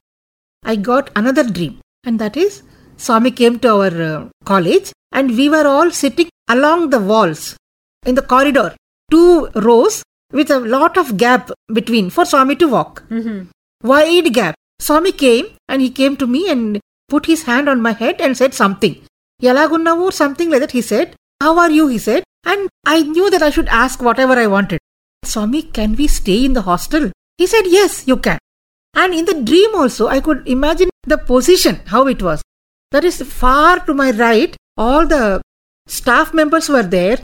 I 0.62 0.76
got 0.76 1.10
another 1.16 1.44
dream, 1.44 1.80
and 2.04 2.18
that 2.18 2.36
is 2.36 2.62
Swami 2.96 3.30
came 3.30 3.58
to 3.60 3.68
our 3.76 4.02
uh, 4.10 4.28
college, 4.44 4.92
and 5.12 5.36
we 5.36 5.48
were 5.48 5.66
all 5.66 5.90
sitting 5.90 6.28
along 6.48 6.90
the 6.90 7.00
walls 7.00 7.56
in 8.04 8.14
the 8.14 8.22
corridor, 8.22 8.74
two 9.10 9.48
rows 9.54 10.02
with 10.32 10.50
a 10.50 10.58
lot 10.60 10.96
of 10.96 11.16
gap 11.16 11.50
between 11.72 12.10
for 12.10 12.24
Swami 12.24 12.56
to 12.56 12.68
walk 12.68 13.02
Mhm. 13.10 13.48
wide 13.82 14.32
gap. 14.38 14.54
Swami 14.86 15.12
came 15.12 15.46
and 15.68 15.80
he 15.82 15.90
came 15.90 16.16
to 16.22 16.26
me 16.26 16.48
and 16.50 16.80
put 17.08 17.26
his 17.26 17.42
hand 17.44 17.68
on 17.68 17.80
my 17.80 17.92
head 17.92 18.20
and 18.20 18.36
said 18.36 18.54
something. 18.54 18.94
Yalagunnavu, 19.42 20.12
something 20.12 20.50
like 20.50 20.60
that. 20.60 20.72
He 20.72 20.82
said, 20.82 21.14
How 21.42 21.58
are 21.58 21.70
you? 21.70 21.86
He 21.88 21.98
said. 21.98 22.24
And 22.44 22.68
I 22.86 23.02
knew 23.02 23.28
that 23.30 23.42
I 23.42 23.50
should 23.50 23.68
ask 23.68 24.02
whatever 24.02 24.34
I 24.34 24.46
wanted. 24.46 24.80
Swami, 25.24 25.62
can 25.62 25.94
we 25.96 26.06
stay 26.06 26.44
in 26.44 26.52
the 26.54 26.62
hostel? 26.62 27.10
He 27.38 27.46
said, 27.46 27.64
Yes, 27.66 28.04
you 28.06 28.16
can. 28.16 28.38
And 28.94 29.12
in 29.14 29.24
the 29.26 29.34
dream 29.42 29.74
also, 29.74 30.08
I 30.08 30.20
could 30.20 30.46
imagine 30.48 30.90
the 31.06 31.18
position, 31.18 31.80
how 31.86 32.06
it 32.06 32.22
was. 32.22 32.42
That 32.92 33.04
is 33.04 33.20
far 33.22 33.80
to 33.80 33.94
my 33.94 34.10
right, 34.12 34.56
all 34.76 35.06
the 35.06 35.42
staff 35.86 36.32
members 36.32 36.68
were 36.68 36.82
there 36.82 37.18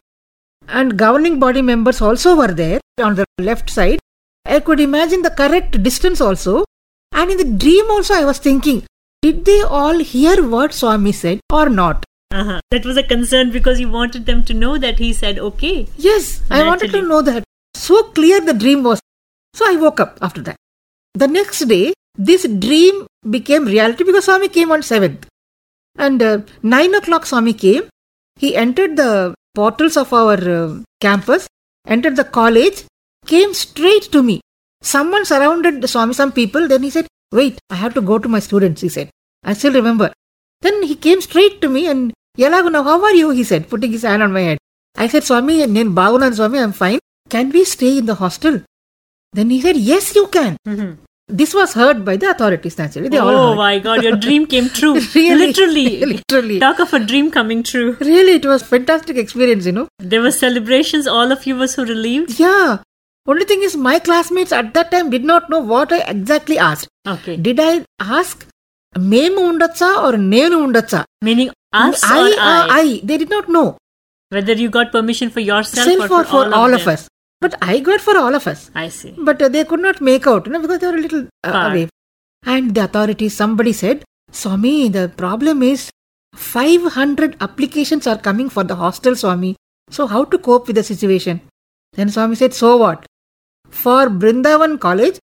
and 0.69 0.97
governing 0.97 1.39
body 1.39 1.63
members 1.63 2.01
also 2.01 2.37
were 2.37 2.53
there 2.53 2.81
on 2.99 3.15
the 3.15 3.25
left 3.41 3.71
side. 3.71 3.99
I 4.45 4.61
could 4.61 4.81
imagine 4.81 5.23
the 5.23 5.31
correct 5.31 5.83
distance 5.83 6.21
also. 6.21 6.65
And 7.13 7.31
in 7.31 7.37
the 7.37 7.59
dream 7.59 7.91
also, 7.91 8.15
I 8.15 8.25
was 8.25 8.39
thinking, 8.39 8.85
did 9.21 9.45
they 9.45 9.61
all 9.61 9.99
hear 9.99 10.49
what 10.49 10.73
Swami 10.73 11.13
said 11.13 11.41
or 11.53 11.69
not? 11.69 12.05
Uh-huh. 12.33 12.61
That 12.71 12.87
was 12.87 12.97
a 12.97 13.03
concern 13.03 13.53
because 13.53 13.79
you 13.79 13.91
wanted 13.91 14.27
them 14.27 14.43
to 14.45 14.55
know 14.55 14.79
that 14.79 14.99
he 14.99 15.13
said 15.13 15.39
okay. 15.39 15.87
Yes, 15.97 16.43
I 16.51 16.63
wanted 16.65 16.91
to 16.93 17.03
know 17.03 17.23
that. 17.23 17.45
So 17.75 18.03
clear 18.05 18.41
the 18.41 18.55
dream 18.55 18.83
was. 18.83 19.01
So 19.55 19.71
I 19.71 19.77
woke 19.77 20.01
up 20.01 20.19
after 20.23 20.41
that. 20.43 20.57
The 21.15 21.29
next 21.29 21.61
day, 21.67 21.93
this 22.17 22.49
dream 22.49 23.07
became 23.29 23.67
reality 23.67 24.05
because 24.05 24.25
Swami 24.25 24.49
came 24.49 24.73
on 24.73 24.81
7th. 24.81 25.25
And 25.97 26.23
uh, 26.23 26.41
9 26.63 26.95
o'clock 26.95 27.27
Swami 27.27 27.55
came. 27.55 27.85
He 28.37 28.57
entered 28.57 28.97
the 28.97 29.35
portals 29.55 29.97
of 29.97 30.13
our 30.13 30.35
uh, 30.35 30.81
campus, 31.01 31.47
entered 31.87 32.17
the 32.17 32.25
college, 32.25 32.85
came 33.27 33.55
straight 33.55 34.11
to 34.13 34.23
me. 34.23 34.41
Someone 34.83 35.25
surrounded 35.25 35.89
Swami, 35.89 36.15
some 36.15 36.33
people. 36.33 36.67
Then 36.69 36.83
he 36.83 36.91
said, 36.91 37.07
Wait, 37.31 37.59
I 37.71 37.77
have 37.77 37.95
to 37.95 38.01
go 38.01 38.19
to 38.19 38.29
my 38.29 38.41
students, 38.41 38.81
he 38.81 38.89
said. 38.89 39.11
I 39.45 39.53
still 39.55 39.73
remember. 39.73 40.13
Then 40.61 40.83
he 40.83 40.95
came 40.95 41.21
straight 41.21 41.61
to 41.63 41.69
me 41.69 41.87
and, 41.89 42.13
Yelaguna, 42.39 42.83
how 42.83 43.03
are 43.03 43.15
you? 43.15 43.31
He 43.31 43.45
said, 43.45 43.69
putting 43.69 43.93
his 43.93 44.03
hand 44.03 44.23
on 44.23 44.33
my 44.33 44.41
head. 44.41 44.59
I 44.97 45.09
said, 45.09 45.25
Swami, 45.25 45.67
Nen 45.67 45.97
and 45.97 46.35
Swami, 46.37 46.59
I'm 46.59 46.73
fine. 46.73 46.99
Can 47.29 47.51
we 47.51 47.65
stay 47.65 47.99
in 47.99 48.07
the 48.07 48.15
hostel? 48.17 48.63
Then 49.33 49.51
he 49.51 49.61
said, 49.61 49.77
Yes, 49.77 50.15
you 50.15 50.27
can. 50.27 50.57
Mm-hmm. 50.67 51.02
This 51.30 51.54
was 51.54 51.74
heard 51.74 52.06
by 52.06 52.16
the 52.16 52.30
authorities 52.30 52.78
naturally. 52.78 53.10
They 53.10 53.18
all 53.18 53.30
oh 53.30 53.50
heard. 53.50 53.58
my 53.58 53.80
god, 53.80 54.02
your 54.02 54.16
dream 54.16 54.46
came 54.48 54.70
true. 54.70 54.94
Really? 55.14 55.48
Literally. 55.48 56.06
Literally. 56.06 56.60
Talk 56.60 56.80
of 56.80 56.94
a 56.94 57.00
dream 57.00 57.32
coming 57.32 57.64
true. 57.64 57.98
Really, 58.00 58.34
it 58.34 58.46
was 58.46 58.64
fantastic 58.64 59.18
experience, 59.18 59.66
you 59.66 59.74
know. 59.74 59.88
There 60.00 60.22
were 60.22 60.32
celebrations, 60.32 61.06
all 61.06 61.32
of 61.32 61.46
you 61.46 61.58
were 61.58 61.68
so 61.68 61.84
relieved. 61.84 62.40
Yeah. 62.40 62.78
Only 63.28 63.44
thing 63.44 63.62
is, 63.62 63.76
my 63.76 64.00
classmates 64.00 64.54
at 64.54 64.74
that 64.74 64.90
time 64.90 65.10
did 65.10 65.26
not 65.26 65.50
know 65.50 65.60
what 65.60 65.92
I 65.92 66.00
exactly 66.00 66.58
asked. 66.58 66.88
Okay. 67.06 67.36
Did 67.36 67.60
I 67.60 67.84
ask 68.00 68.48
మేము 69.14 69.40
ఉండొచ్చా 69.50 69.90
or 70.06 70.14
నేను 70.34 70.56
ఉండొచ్చా 70.66 71.02
Meaning 71.28 71.50
us 71.84 72.04
I, 72.04 72.20
or 72.20 72.28
uh, 72.50 72.64
I? 72.78 72.82
I. 72.82 73.02
They 73.10 73.18
did 73.24 73.32
not 73.36 73.48
know. 73.56 73.68
Whether 74.36 74.56
you 74.62 74.70
got 74.78 74.88
permission 74.92 75.30
for 75.36 75.42
yourself 75.50 75.88
Self 75.90 76.04
or 76.06 76.08
for, 76.08 76.24
for, 76.32 76.44
all, 76.60 76.74
of 76.78 76.84
them. 76.86 76.94
us. 76.94 77.04
but 77.43 77.55
I 77.61 77.81
got 77.89 78.01
for 78.07 78.17
all 78.23 78.35
of 78.41 78.47
us. 78.53 78.71
I 78.75 78.89
see. 78.89 79.13
But 79.29 79.43
uh, 79.43 79.49
they 79.55 79.65
could 79.65 79.81
not 79.89 80.01
make 80.01 80.27
out, 80.33 80.47
you 80.47 80.53
know, 80.53 80.61
because 80.65 80.79
they 80.81 80.87
were 80.93 81.01
a 81.03 81.05
little 81.07 81.25
uh, 81.45 81.53
away. 81.71 81.89
And 82.45 82.75
the 82.77 82.85
authorities, 82.85 83.35
somebody 83.43 83.73
said, 83.73 84.05
Swami, 84.41 84.89
the 84.89 85.09
problem 85.23 85.63
is 85.63 85.91
500 86.35 87.37
applications 87.41 88.07
are 88.07 88.19
coming 88.19 88.49
for 88.49 88.65
the 88.65 88.77
hostel, 88.77 89.17
Swami. 89.17 89.57
So 89.91 90.07
how 90.07 90.25
to 90.25 90.39
cope 90.39 90.67
with 90.69 90.77
the 90.77 90.83
situation? 90.83 91.41
Then 91.95 92.09
Swami 92.11 92.37
said, 92.37 92.55
so 92.55 92.77
what? 92.77 93.05
For 93.69 94.07
Brindavan 94.09 94.79
College, 94.81 95.19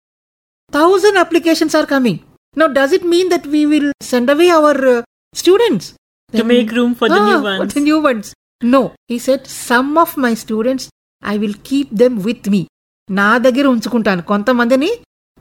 1000 0.71 1.17
applications 1.17 1.75
are 1.75 1.85
coming. 1.85 2.23
Now, 2.55 2.67
does 2.67 2.91
it 2.93 3.03
mean 3.03 3.29
that 3.29 3.45
we 3.45 3.65
will 3.65 3.91
send 4.01 4.29
away 4.29 4.49
our 4.49 4.75
uh, 4.97 5.03
students? 5.33 5.93
To 6.33 6.43
make 6.43 6.71
room 6.71 6.95
for 6.95 7.07
the 7.09 7.15
Ah, 7.15 7.41
new 7.41 7.57
For 7.59 7.65
the 7.67 7.79
new 7.81 7.99
ones. 8.01 8.33
No. 8.63 8.93
He 9.07 9.19
said, 9.19 9.47
some 9.47 9.97
of 9.97 10.15
my 10.17 10.33
students, 10.33 10.89
I 11.23 11.35
will 11.41 11.59
keep 11.69 11.91
them 12.01 12.17
with 12.27 12.47
me 12.53 12.61
నా 13.09 13.29
దగ్గర 13.45 13.65
ఉంచుకుంటాను. 13.73 14.21
కొంతమందిని 14.31 14.91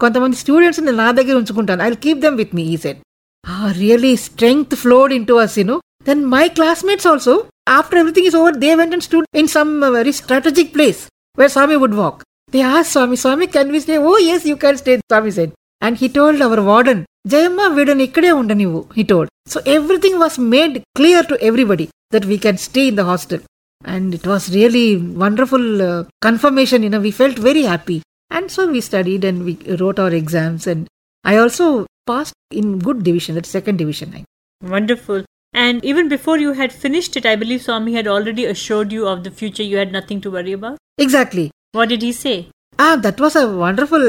కొంతమంది 0.00 0.36
స్టూడెంట్స్ని 0.42 0.92
నా 1.02 1.08
దగ్గర 1.18 1.34
ఉంచుకుంటాను. 1.40 1.80
I 1.82 1.88
will 1.90 2.02
keep 2.06 2.22
them 2.24 2.36
with 2.40 2.54
me 2.58 2.64
he 2.74 2.76
said 2.84 3.00
a 3.44 3.70
really 3.80 4.12
strength 4.26 4.74
flowed 4.82 5.12
in 5.16 5.26
to 5.30 5.34
us 5.44 5.56
you know 5.60 5.76
then 6.08 6.22
my 6.34 6.44
classmates 6.58 7.08
also 7.12 7.34
after 7.78 7.98
everything 8.00 8.28
is 8.30 8.38
over 8.40 8.56
they 8.64 8.70
went 8.80 8.94
and 8.96 9.06
stood 9.08 9.26
in 9.40 9.50
some 9.56 9.72
very 9.96 10.12
strategic 10.20 10.72
place 10.76 11.00
where 11.38 11.52
Swami 11.56 11.76
would 11.82 11.98
walk 12.00 12.20
they 12.52 12.62
ask 12.72 12.88
Swami 12.94 13.16
Swami 13.22 13.46
can 13.54 13.72
we 13.74 13.80
stay 13.84 13.96
oh 14.08 14.12
yes 14.32 14.46
you 14.50 14.56
can 14.64 14.78
stay 14.82 14.94
Swami 15.04 15.32
said 15.38 15.52
and 15.82 15.98
he 16.02 16.08
told 16.16 16.44
our 16.48 16.62
warden 16.70 17.02
Jayamma 17.32 17.66
వీడని 17.76 18.04
ఇక్కడే 18.08 18.30
ఉండ 18.40 18.52
నువ్వు 18.60 18.80
he 18.96 19.04
told 19.12 19.30
so 19.52 19.60
everything 19.76 20.20
was 20.22 20.38
made 20.52 20.76
clear 20.98 21.26
to 21.26 21.36
everybody 21.48 21.86
that 22.14 22.26
we 22.32 22.38
can 22.44 22.60
stay 22.66 22.82
in 22.90 22.98
the 23.00 23.04
hostel 23.10 23.42
and 23.84 24.14
it 24.14 24.26
was 24.26 24.54
really 24.54 24.96
wonderful 25.24 25.82
uh, 25.82 26.04
confirmation 26.26 26.82
you 26.82 26.90
know 26.90 27.00
we 27.00 27.10
felt 27.10 27.38
very 27.38 27.62
happy 27.62 28.02
and 28.30 28.50
so 28.50 28.66
we 28.70 28.80
studied 28.80 29.24
and 29.24 29.44
we 29.44 29.54
wrote 29.80 29.98
our 29.98 30.14
exams 30.20 30.66
and 30.66 30.86
i 31.24 31.36
also 31.36 31.66
passed 32.06 32.34
in 32.50 32.78
good 32.78 33.02
division 33.04 33.34
that 33.34 33.46
second 33.46 33.76
division 33.78 34.12
I. 34.14 34.24
Wonderful. 34.62 35.24
And 35.52 35.84
even 35.84 36.08
before 36.08 36.36
you 36.38 36.52
had 36.52 36.72
finished 36.72 37.16
it, 37.16 37.26
I 37.26 37.36
believe 37.36 37.62
Swami 37.62 37.94
had 37.94 38.06
already 38.06 38.44
assured 38.46 38.92
you 38.92 39.06
of 39.06 39.22
the 39.24 39.30
future. 39.30 39.62
You 39.62 39.76
had 39.76 39.92
nothing 39.92 40.20
to 40.22 40.30
worry 40.30 40.52
about. 40.52 40.78
exactly 40.98 41.50
What 41.72 41.88
did 41.88 42.02
he 42.02 42.12
say? 42.12 42.36
ah 42.84 42.96
that 43.06 43.20
was 43.24 43.36
a 43.36 43.46
wonderful 43.62 44.04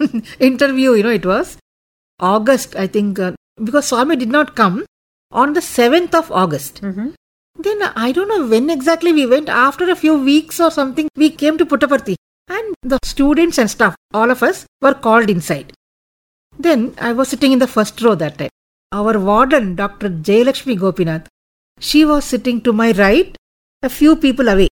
interview 0.48 0.92
you 0.98 1.02
know 1.06 1.14
it 1.20 1.26
was 1.30 1.56
august 2.32 2.76
i 2.82 2.86
think 2.96 3.18
uh, 3.18 3.32
because 3.68 3.88
swami 3.92 4.16
did 4.20 4.32
not 4.36 4.54
come 4.60 4.76
on 5.42 5.52
the 5.58 5.64
7th 5.68 6.14
of 6.20 6.30
august 6.42 6.80
Mm-hmm. 6.88 7.08
Then 7.64 7.82
I 8.06 8.12
don't 8.12 8.28
know 8.28 8.46
when 8.46 8.68
exactly 8.70 9.12
we 9.12 9.26
went. 9.26 9.48
After 9.48 9.90
a 9.90 9.96
few 9.96 10.14
weeks 10.30 10.60
or 10.60 10.70
something, 10.70 11.08
we 11.16 11.30
came 11.30 11.56
to 11.58 11.66
Puttaparthi. 11.66 12.16
And 12.48 12.74
the 12.82 12.98
students 13.04 13.58
and 13.58 13.70
staff, 13.70 13.96
all 14.12 14.30
of 14.30 14.42
us, 14.42 14.66
were 14.82 14.94
called 14.94 15.30
inside. 15.30 15.72
Then 16.58 16.94
I 16.98 17.12
was 17.12 17.28
sitting 17.28 17.52
in 17.52 17.58
the 17.58 17.66
first 17.66 18.02
row 18.02 18.14
that 18.16 18.36
time. 18.38 18.50
Our 18.92 19.18
warden, 19.18 19.74
Dr. 19.76 20.10
Jayalakshmi 20.10 20.78
Gopinath, 20.78 21.26
she 21.80 22.04
was 22.04 22.24
sitting 22.24 22.60
to 22.60 22.72
my 22.72 22.92
right, 22.92 23.34
a 23.82 23.88
few 23.88 24.14
people 24.14 24.48
away, 24.48 24.68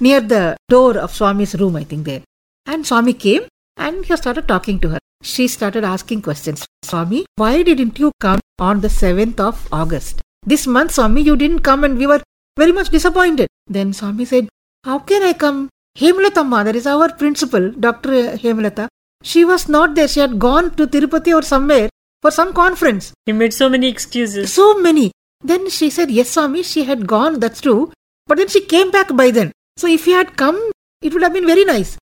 near 0.00 0.20
the 0.20 0.56
door 0.68 0.98
of 0.98 1.14
Swami's 1.14 1.54
room, 1.54 1.76
I 1.76 1.84
think 1.84 2.04
there. 2.04 2.22
And 2.66 2.86
Swami 2.86 3.14
came 3.14 3.42
and 3.76 4.04
he 4.04 4.16
started 4.16 4.48
talking 4.48 4.80
to 4.80 4.88
her. 4.90 4.98
She 5.22 5.46
started 5.48 5.84
asking 5.84 6.22
questions. 6.22 6.66
Swami, 6.82 7.24
why 7.36 7.62
didn't 7.62 7.98
you 7.98 8.12
come 8.20 8.40
on 8.58 8.80
the 8.80 8.88
7th 8.88 9.40
of 9.40 9.68
August? 9.72 10.20
This 10.46 10.66
month, 10.66 10.92
Swami, 10.92 11.22
you 11.22 11.36
didn't 11.36 11.60
come 11.60 11.84
and 11.84 11.96
we 11.96 12.06
were 12.06 12.22
very 12.56 12.72
much 12.72 12.90
disappointed. 12.90 13.48
Then 13.66 13.92
Swami 13.92 14.24
said, 14.24 14.48
How 14.84 14.98
can 14.98 15.22
I 15.22 15.32
come? 15.32 15.70
Hemlathamma, 15.98 16.64
that 16.64 16.76
is 16.76 16.86
our 16.86 17.12
principal, 17.12 17.70
Dr. 17.70 18.36
Hemlata. 18.36 18.88
She 19.22 19.44
was 19.44 19.68
not 19.68 19.94
there. 19.94 20.08
She 20.08 20.20
had 20.20 20.38
gone 20.38 20.74
to 20.76 20.86
Tirupati 20.86 21.34
or 21.34 21.42
somewhere 21.42 21.88
for 22.20 22.30
some 22.30 22.52
conference. 22.52 23.12
He 23.24 23.32
made 23.32 23.54
so 23.54 23.68
many 23.68 23.88
excuses. 23.88 24.52
So 24.52 24.78
many. 24.78 25.12
Then 25.42 25.70
she 25.70 25.88
said, 25.88 26.10
Yes, 26.10 26.30
Swami, 26.30 26.62
she 26.62 26.84
had 26.84 27.06
gone, 27.06 27.40
that's 27.40 27.60
true. 27.60 27.92
But 28.26 28.38
then 28.38 28.48
she 28.48 28.60
came 28.60 28.90
back 28.90 29.14
by 29.16 29.30
then. 29.30 29.52
So 29.76 29.86
if 29.86 30.04
he 30.04 30.12
had 30.12 30.36
come, 30.36 30.58
it 31.00 31.12
would 31.12 31.22
have 31.22 31.32
been 31.32 31.46
very 31.46 31.64
nice. 31.64 31.96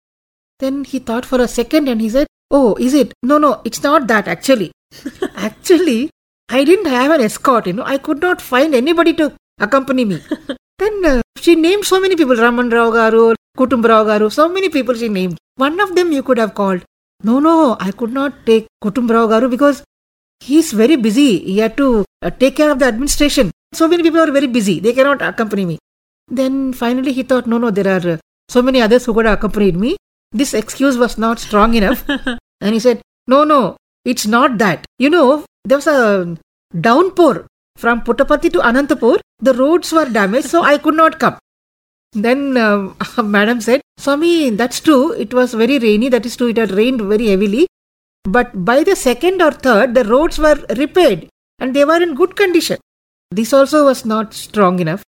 Then 0.59 0.83
he 0.83 0.99
thought 0.99 1.25
for 1.25 1.41
a 1.41 1.47
second 1.47 1.87
and 1.89 2.01
he 2.01 2.09
said, 2.09 2.27
Oh, 2.51 2.75
is 2.75 2.93
it? 2.93 3.13
No, 3.21 3.37
no, 3.37 3.61
it's 3.63 3.83
not 3.83 4.07
that 4.07 4.27
actually. 4.27 4.71
actually, 5.35 6.09
I 6.49 6.63
didn't 6.63 6.87
have 6.87 7.11
an 7.11 7.21
escort, 7.21 7.67
you 7.67 7.73
know. 7.73 7.83
I 7.85 7.97
could 7.97 8.21
not 8.21 8.41
find 8.41 8.73
anybody 8.73 9.13
to 9.15 9.33
accompany 9.59 10.05
me. 10.05 10.21
then 10.79 11.05
uh, 11.05 11.21
she 11.37 11.55
named 11.55 11.85
so 11.85 11.99
many 11.99 12.15
people 12.15 12.35
Raman 12.35 12.69
Rao 12.69 12.89
Garu, 12.89 13.35
Kutumbrao 13.57 14.05
Garu, 14.05 14.31
so 14.31 14.49
many 14.49 14.69
people 14.69 14.95
she 14.95 15.09
named. 15.09 15.37
One 15.55 15.79
of 15.79 15.95
them 15.95 16.11
you 16.11 16.23
could 16.23 16.39
have 16.39 16.55
called. 16.55 16.81
No, 17.23 17.39
no, 17.39 17.77
I 17.79 17.91
could 17.91 18.11
not 18.11 18.45
take 18.45 18.67
Kutumbrao 18.83 19.27
Garu 19.29 19.49
because 19.49 19.83
he's 20.39 20.71
very 20.71 20.95
busy. 20.95 21.39
He 21.39 21.59
had 21.59 21.77
to 21.77 22.05
uh, 22.21 22.31
take 22.31 22.55
care 22.55 22.71
of 22.71 22.79
the 22.79 22.85
administration. 22.85 23.51
So 23.73 23.87
many 23.87 24.01
people 24.01 24.19
are 24.19 24.31
very 24.31 24.47
busy. 24.47 24.79
They 24.79 24.93
cannot 24.93 25.21
accompany 25.21 25.65
me. 25.65 25.77
Then 26.27 26.73
finally 26.73 27.11
he 27.11 27.23
thought, 27.23 27.45
no, 27.45 27.57
no, 27.57 27.69
there 27.69 27.87
are 27.87 28.13
uh, 28.13 28.17
so 28.47 28.61
many 28.61 28.81
others 28.81 29.05
who 29.05 29.13
could 29.13 29.25
have 29.25 29.37
accompanied 29.37 29.75
me. 29.75 29.97
This 30.31 30.53
excuse 30.53 30.97
was 30.97 31.17
not 31.17 31.39
strong 31.39 31.73
enough. 31.75 32.03
and 32.61 32.73
he 32.73 32.79
said, 32.79 33.01
no, 33.27 33.43
no, 33.43 33.77
it's 34.05 34.25
not 34.25 34.57
that. 34.57 34.85
You 34.97 35.09
know, 35.09 35.45
there 35.65 35.77
was 35.77 35.87
a 35.87 36.37
downpour 36.79 37.47
from 37.75 38.01
Puttaparthi 38.01 38.51
to 38.53 38.59
Anantapur. 38.59 39.19
The 39.39 39.53
roads 39.53 39.91
were 39.91 40.05
damaged, 40.05 40.49
so 40.49 40.63
I 40.63 40.77
could 40.77 40.95
not 40.95 41.19
come. 41.19 41.37
Then 42.13 42.57
um, 42.57 42.95
Madam 43.23 43.61
said, 43.61 43.81
Swami, 43.97 44.49
that's 44.51 44.79
true. 44.79 45.11
It 45.11 45.33
was 45.33 45.53
very 45.53 45.79
rainy. 45.79 46.09
That 46.09 46.25
is 46.25 46.35
true. 46.35 46.47
It 46.47 46.57
had 46.57 46.71
rained 46.71 47.01
very 47.01 47.27
heavily. 47.27 47.67
But 48.23 48.65
by 48.65 48.83
the 48.83 48.95
second 48.95 49.41
or 49.41 49.51
third, 49.51 49.95
the 49.95 50.03
roads 50.03 50.37
were 50.37 50.65
repaired 50.75 51.29
and 51.59 51.75
they 51.75 51.85
were 51.85 52.01
in 52.01 52.15
good 52.15 52.35
condition. 52.35 52.77
This 53.31 53.53
also 53.53 53.85
was 53.85 54.05
not 54.05 54.33
strong 54.33 54.79
enough. 54.79 55.03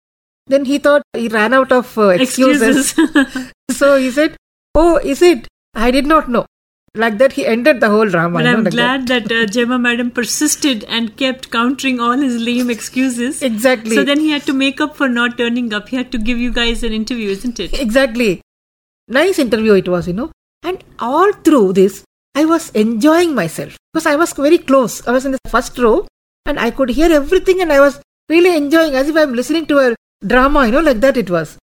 Then 0.47 0.65
he 0.65 0.79
thought 0.79 1.03
he 1.13 1.29
ran 1.29 1.53
out 1.53 1.73
of 1.73 1.97
uh, 1.99 2.09
excuses. 2.09 2.93
Excuses. 2.93 3.53
so 3.71 3.99
he 3.99 4.11
said, 4.11 4.37
Oh, 4.75 4.99
is 4.99 5.23
it? 5.23 5.49
I 5.75 5.91
did 5.91 6.07
not 6.07 6.29
know. 6.29 6.47
Like 6.97 7.19
that, 7.19 7.33
he 7.33 7.47
ended 7.47 7.81
the 7.81 7.89
whole 7.91 8.09
drama. 8.09 8.39
but 8.39 8.47
I'm 8.47 8.65
like 8.65 8.73
glad 8.73 9.07
that, 9.09 9.25
uh, 9.27 9.45
Jayamma 9.57 9.79
madam 9.81 10.11
persisted 10.11 10.85
and 10.85 11.17
kept 11.17 11.51
countering 11.51 12.01
all 12.01 12.17
his 12.27 12.41
lame 12.41 12.71
excuses. 12.71 13.43
Exactly. 13.43 13.95
So 13.97 14.05
then 14.05 14.21
he 14.21 14.31
had 14.31 14.43
to 14.47 14.53
make 14.53 14.81
up 14.81 14.97
for 14.97 15.09
not 15.09 15.37
turning 15.39 15.73
up. 15.75 15.89
He 15.91 15.97
had 15.97 16.11
to 16.13 16.19
give 16.19 16.39
you 16.39 16.53
guys 16.53 16.83
an 16.83 16.93
interview, 16.93 17.31
isn't 17.31 17.61
it? 17.61 17.79
Exactly. 17.87 18.41
Nice 19.09 19.39
interview 19.39 19.75
it 19.75 19.89
was, 19.89 20.09
you 20.09 20.15
know. 20.15 20.31
And 20.63 20.83
all 20.99 21.33
through 21.33 21.75
this, 21.75 22.03
I 22.35 22.45
was 22.45 22.71
enjoying 22.71 23.35
myself 23.35 23.77
because 23.93 24.07
I 24.07 24.17
was 24.17 24.33
very 24.33 24.59
close. 24.59 25.07
I 25.07 25.13
was 25.13 25.25
in 25.27 25.33
the 25.33 25.39
first 25.49 25.79
row 25.79 26.07
and 26.47 26.59
I 26.59 26.71
could 26.71 26.91
hear 26.91 27.13
everything 27.13 27.61
and 27.61 27.73
I 27.73 27.81
was 27.81 28.01
really 28.29 28.57
enjoying 28.57 28.95
as 28.95 29.09
if 29.09 29.17
I'm 29.17 29.35
listening 29.35 29.67
to 29.67 29.79
a 29.79 29.95
drama, 30.27 30.67
you 30.67 30.73
know, 30.73 30.81
like 30.81 31.01
that 31.01 31.17
it 31.17 31.31
was. 31.31 31.57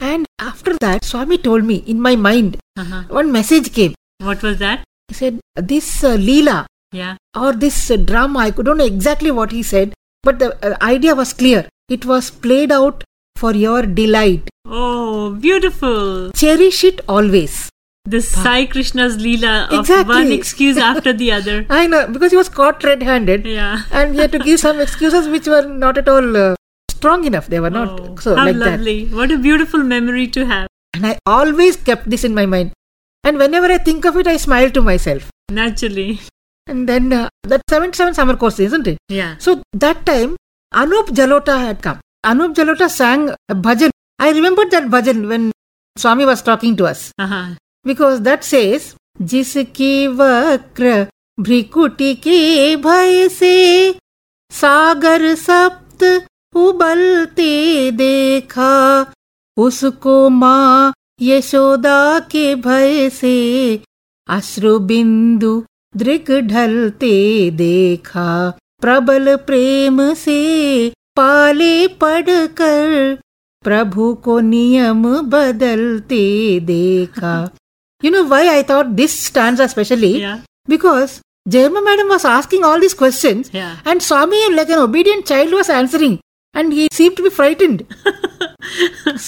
And 0.00 0.26
after 0.38 0.76
that, 0.80 1.04
Swami 1.04 1.38
told 1.38 1.64
me 1.64 1.76
in 1.86 2.00
my 2.00 2.16
mind, 2.16 2.58
Uh-huh. 2.76 3.02
one 3.08 3.30
message 3.32 3.72
came. 3.72 3.94
What 4.18 4.42
was 4.42 4.58
that? 4.58 4.84
He 5.08 5.14
said, 5.14 5.40
This 5.56 6.02
uh, 6.04 6.16
Leela 6.16 6.66
Yeah. 6.92 7.16
or 7.36 7.52
this 7.52 7.90
uh, 7.90 7.96
drama, 7.96 8.38
I 8.40 8.50
don't 8.50 8.78
know 8.78 8.84
exactly 8.84 9.30
what 9.30 9.52
he 9.52 9.62
said, 9.62 9.92
but 10.22 10.38
the 10.38 10.54
uh, 10.66 10.76
idea 10.82 11.14
was 11.14 11.32
clear. 11.32 11.68
It 11.88 12.04
was 12.06 12.30
played 12.30 12.72
out 12.72 13.04
for 13.36 13.52
your 13.54 13.82
delight. 13.82 14.48
Oh, 14.66 15.34
beautiful. 15.34 16.30
Cherish 16.32 16.84
it 16.84 17.00
always. 17.08 17.68
This 18.06 18.30
Sai 18.30 18.66
Krishna's 18.66 19.16
Leela 19.16 19.66
of 19.70 19.80
Exactly. 19.80 20.14
one 20.14 20.30
excuse 20.32 20.76
after 20.76 21.12
the 21.12 21.32
other. 21.32 21.64
I 21.70 21.86
know, 21.86 22.06
because 22.06 22.30
he 22.32 22.36
was 22.36 22.48
caught 22.48 22.84
red 22.84 23.02
handed. 23.02 23.44
Yeah. 23.46 23.82
and 23.90 24.14
he 24.14 24.20
had 24.20 24.32
to 24.32 24.38
give 24.38 24.60
some 24.60 24.80
excuses 24.80 25.26
which 25.28 25.46
were 25.46 25.66
not 25.66 25.98
at 25.98 26.08
all 26.08 26.36
uh, 26.36 26.54
strong 26.90 27.24
enough. 27.24 27.46
They 27.48 27.60
were 27.60 27.70
not 27.70 28.00
Oh, 28.00 28.16
so 28.16 28.36
how 28.36 28.44
like 28.46 28.56
that. 28.56 28.70
lovely. 28.78 29.06
What 29.06 29.30
a 29.32 29.38
beautiful 29.38 29.82
memory 29.82 30.26
to 30.28 30.44
have. 30.46 30.68
And 30.94 31.06
I 31.06 31.18
always 31.26 31.76
kept 31.76 32.08
this 32.08 32.24
in 32.24 32.34
my 32.34 32.46
mind. 32.46 32.72
And 33.24 33.38
whenever 33.38 33.66
I 33.66 33.78
think 33.78 34.04
of 34.04 34.16
it, 34.16 34.26
I 34.26 34.36
smile 34.36 34.70
to 34.70 34.82
myself. 34.82 35.30
Naturally. 35.50 36.20
And 36.66 36.88
then 36.88 37.12
uh, 37.12 37.28
that 37.42 37.62
77 37.68 38.14
summer 38.14 38.36
course, 38.36 38.60
isn't 38.60 38.86
it? 38.86 38.98
Yeah. 39.08 39.36
So 39.38 39.62
that 39.72 40.06
time, 40.06 40.36
Anup 40.74 41.08
Jalota 41.08 41.58
had 41.58 41.82
come. 41.82 42.00
Anup 42.24 42.54
Jalota 42.54 42.88
sang 42.88 43.30
a 43.48 43.54
bhajan. 43.54 43.90
I 44.18 44.30
remembered 44.30 44.70
that 44.70 44.84
bhajan 44.84 45.28
when 45.28 45.52
Swami 45.96 46.24
was 46.24 46.42
talking 46.42 46.76
to 46.76 46.86
us. 46.86 47.12
Uh-huh. 47.18 47.54
because 47.84 48.20
that 48.22 48.44
says 48.44 48.94
जिसकी 49.30 50.06
वक्र 50.18 51.06
भ्रिकुटी 51.40 52.14
के 52.24 52.76
भय 52.84 53.28
से 53.28 53.56
सागर 54.50 55.34
सप्त 55.34 56.02
उबलते 56.56 57.50
देखा 58.00 58.72
उसको 59.56 60.28
माँ 60.40 60.92
यशोदा 61.20 62.18
के 62.30 62.54
भय 62.66 63.08
से 63.20 63.36
अश्रु 64.28 64.78
बिंदु 64.90 65.52
दृग 65.96 66.30
ढलते 66.50 67.14
देखा 67.60 68.28
प्रबल 68.82 69.34
प्रेम 69.48 70.00
से 70.22 70.40
पाले 71.16 71.86
पढ़कर 72.00 73.18
प्रभु 73.64 74.14
को 74.24 74.38
नियम 74.54 75.04
बदलते 75.34 76.24
देखा 76.70 77.36
You 78.02 78.10
know 78.10 78.24
why 78.30 78.40
I 78.54 78.62
thought 78.68 78.88
this 78.96 79.12
stanza 79.26 79.62
especially? 79.64 80.20
Yeah. 80.20 80.40
Because 80.68 81.12
Jayama 81.48 81.82
madam 81.84 82.08
was 82.08 82.24
asking 82.30 82.64
all 82.64 82.78
these 82.80 82.92
questions 83.02 83.48
Yeah. 83.52 83.76
and 83.86 84.02
Swami, 84.02 84.40
like 84.54 84.68
an 84.68 84.78
obedient 84.78 85.26
child, 85.26 85.52
was 85.52 85.70
answering 85.70 86.18
and 86.54 86.72
he 86.72 86.88
seemed 86.92 87.16
to 87.16 87.22
be 87.22 87.30
frightened. 87.30 87.86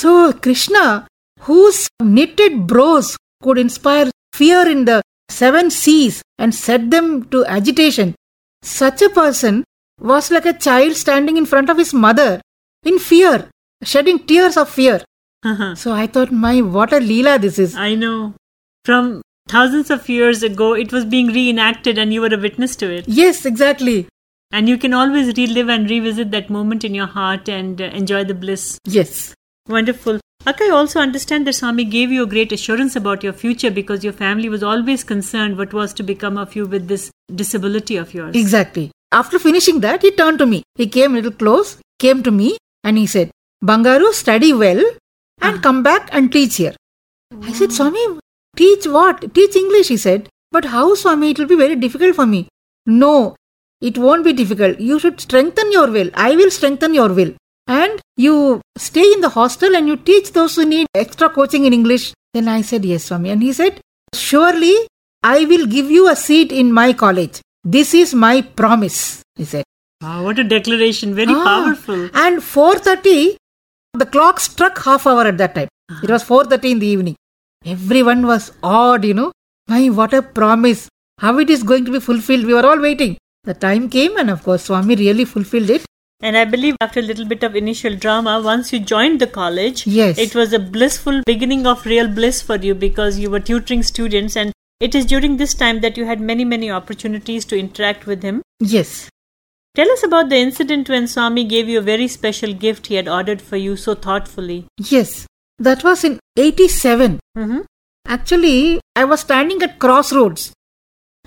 so 0.00 0.32
Krishna, 0.32 1.06
whose 1.46 1.88
knitted 2.02 2.66
brows 2.66 3.16
could 3.42 3.58
inspire 3.58 4.10
fear 4.32 4.68
in 4.68 4.84
the 4.84 5.02
seven 5.30 5.70
seas 5.70 6.22
and 6.38 6.54
set 6.54 6.90
them 6.90 7.24
to 7.30 7.44
agitation, 7.46 8.14
such 8.62 9.00
a 9.02 9.10
person 9.10 9.64
was 10.00 10.30
like 10.30 10.46
a 10.46 10.52
child 10.52 10.94
standing 10.94 11.36
in 11.36 11.46
front 11.46 11.70
of 11.70 11.78
his 11.78 11.94
mother 11.94 12.40
in 12.84 12.98
fear, 12.98 13.48
shedding 13.82 14.18
tears 14.18 14.56
of 14.56 14.68
fear. 14.68 15.02
Uh-huh. 15.44 15.74
So 15.74 15.92
I 15.92 16.06
thought, 16.06 16.32
my, 16.32 16.60
what 16.60 16.92
a 16.92 16.98
Leela 16.98 17.40
this 17.40 17.58
is. 17.58 17.76
I 17.76 17.94
know. 17.94 18.34
From 18.84 19.22
thousands 19.48 19.90
of 19.90 20.08
years 20.08 20.42
ago, 20.42 20.74
it 20.74 20.92
was 20.92 21.04
being 21.04 21.28
reenacted 21.28 21.98
and 21.98 22.12
you 22.12 22.20
were 22.20 22.34
a 22.34 22.38
witness 22.38 22.76
to 22.76 22.90
it. 22.90 23.04
Yes, 23.08 23.46
exactly. 23.46 24.08
And 24.52 24.68
you 24.68 24.78
can 24.78 24.92
always 24.92 25.36
relive 25.36 25.68
and 25.68 25.88
revisit 25.88 26.30
that 26.32 26.50
moment 26.50 26.84
in 26.84 26.94
your 26.94 27.06
heart 27.06 27.48
and 27.48 27.80
uh, 27.80 27.84
enjoy 27.86 28.24
the 28.24 28.34
bliss. 28.34 28.78
Yes. 28.84 29.34
Wonderful. 29.68 30.20
Akka, 30.46 30.64
I 30.64 30.70
also 30.70 31.00
understand 31.00 31.46
that 31.46 31.54
Swami 31.54 31.84
gave 31.84 32.12
you 32.12 32.22
a 32.22 32.26
great 32.26 32.52
assurance 32.52 32.94
about 32.94 33.24
your 33.24 33.32
future 33.32 33.70
because 33.70 34.04
your 34.04 34.12
family 34.12 34.48
was 34.48 34.62
always 34.62 35.02
concerned 35.02 35.58
what 35.58 35.72
was 35.72 35.92
to 35.94 36.04
become 36.04 36.38
of 36.38 36.54
you 36.54 36.66
with 36.66 36.86
this 36.86 37.10
disability 37.34 37.96
of 37.96 38.14
yours. 38.14 38.36
Exactly. 38.36 38.92
After 39.10 39.40
finishing 39.40 39.80
that, 39.80 40.02
he 40.02 40.12
turned 40.12 40.38
to 40.38 40.46
me. 40.46 40.62
He 40.76 40.86
came 40.86 41.12
a 41.12 41.16
little 41.16 41.32
close, 41.32 41.78
came 41.98 42.22
to 42.22 42.30
me, 42.30 42.58
and 42.84 42.96
he 42.96 43.06
said, 43.06 43.30
Bangaru, 43.64 44.12
study 44.12 44.52
well 44.52 44.84
and 45.40 45.58
ah. 45.58 45.60
come 45.60 45.82
back 45.82 46.08
and 46.12 46.30
teach 46.30 46.56
here. 46.56 46.74
I 47.42 47.52
said, 47.52 47.70
ah. 47.70 47.74
Swami, 47.74 48.20
teach 48.56 48.86
what? 48.86 49.34
Teach 49.34 49.56
English, 49.56 49.88
he 49.88 49.96
said. 49.96 50.28
But 50.52 50.66
how, 50.66 50.94
Swami? 50.94 51.30
It 51.30 51.38
will 51.40 51.46
be 51.46 51.56
very 51.56 51.74
difficult 51.74 52.14
for 52.14 52.26
me. 52.26 52.48
No, 52.86 53.34
it 53.80 53.98
won't 53.98 54.24
be 54.24 54.32
difficult. 54.32 54.78
You 54.78 55.00
should 55.00 55.20
strengthen 55.20 55.72
your 55.72 55.90
will. 55.90 56.10
I 56.14 56.36
will 56.36 56.50
strengthen 56.52 56.94
your 56.94 57.12
will. 57.12 57.34
And 57.66 58.00
you 58.16 58.60
stay 58.76 59.12
in 59.12 59.20
the 59.20 59.28
hostel 59.28 59.74
and 59.76 59.86
you 59.88 59.96
teach 59.96 60.32
those 60.32 60.56
who 60.56 60.64
need 60.64 60.86
extra 60.94 61.28
coaching 61.28 61.64
in 61.64 61.72
English. 61.72 62.12
Then 62.34 62.48
I 62.48 62.62
said, 62.62 62.84
Yes, 62.84 63.04
Swami. 63.04 63.30
And 63.30 63.42
he 63.42 63.52
said, 63.52 63.80
Surely 64.14 64.74
I 65.22 65.44
will 65.44 65.66
give 65.66 65.90
you 65.90 66.08
a 66.10 66.16
seat 66.16 66.52
in 66.52 66.72
my 66.72 66.92
college. 66.92 67.40
This 67.64 67.94
is 67.94 68.14
my 68.14 68.42
promise, 68.42 69.22
he 69.34 69.44
said. 69.44 69.64
Wow, 70.02 70.24
what 70.24 70.38
a 70.38 70.44
declaration. 70.44 71.14
Very 71.14 71.34
Ah, 71.34 71.44
powerful. 71.44 72.04
And 72.14 72.38
4.30, 72.38 73.36
the 73.94 74.06
clock 74.06 74.40
struck 74.40 74.78
half 74.84 75.06
hour 75.06 75.26
at 75.26 75.38
that 75.38 75.54
time. 75.54 75.68
It 76.02 76.10
was 76.10 76.22
4.30 76.24 76.70
in 76.72 76.78
the 76.80 76.86
evening. 76.86 77.16
Everyone 77.64 78.26
was 78.26 78.52
awed, 78.62 79.04
you 79.04 79.14
know. 79.14 79.32
My, 79.68 79.88
what 79.88 80.12
a 80.14 80.22
promise. 80.22 80.88
How 81.18 81.38
it 81.38 81.50
is 81.50 81.62
going 81.62 81.84
to 81.86 81.92
be 81.92 81.98
fulfilled. 82.00 82.44
We 82.44 82.54
were 82.54 82.64
all 82.66 82.80
waiting. 82.80 83.16
The 83.44 83.54
time 83.54 83.88
came 83.88 84.16
and 84.16 84.30
of 84.30 84.42
course 84.42 84.64
Swami 84.64 84.94
really 84.96 85.24
fulfilled 85.24 85.70
it. 85.70 85.84
And 86.20 86.36
I 86.36 86.44
believe 86.44 86.76
after 86.80 87.00
a 87.00 87.02
little 87.02 87.26
bit 87.26 87.42
of 87.42 87.54
initial 87.54 87.94
drama, 87.94 88.40
once 88.40 88.72
you 88.72 88.80
joined 88.80 89.20
the 89.20 89.26
college, 89.26 89.86
Yes. 89.86 90.18
it 90.18 90.34
was 90.34 90.52
a 90.52 90.58
blissful 90.58 91.22
beginning 91.26 91.66
of 91.66 91.84
real 91.84 92.08
bliss 92.08 92.40
for 92.40 92.56
you 92.56 92.74
because 92.74 93.18
you 93.18 93.30
were 93.30 93.40
tutoring 93.40 93.82
students 93.82 94.36
and 94.36 94.52
it 94.80 94.94
is 94.94 95.04
during 95.06 95.36
this 95.36 95.54
time 95.54 95.80
that 95.80 95.96
you 95.96 96.06
had 96.06 96.20
many, 96.20 96.44
many 96.44 96.70
opportunities 96.70 97.44
to 97.46 97.58
interact 97.58 98.06
with 98.06 98.22
him. 98.22 98.42
Yes. 98.60 99.08
Tell 99.74 99.90
us 99.90 100.02
about 100.02 100.30
the 100.30 100.36
incident 100.36 100.88
when 100.88 101.06
Swami 101.06 101.44
gave 101.44 101.68
you 101.68 101.78
a 101.78 101.82
very 101.82 102.08
special 102.08 102.54
gift 102.54 102.86
he 102.86 102.94
had 102.94 103.08
ordered 103.08 103.42
for 103.42 103.56
you 103.56 103.76
so 103.76 103.94
thoughtfully. 103.94 104.64
Yes. 104.78 105.26
That 105.58 105.84
was 105.84 106.02
in 106.02 106.18
87. 106.36 107.20
Mm-hmm. 107.36 107.60
Actually, 108.06 108.80
I 108.94 109.04
was 109.04 109.20
standing 109.20 109.62
at 109.62 109.78
crossroads. 109.78 110.52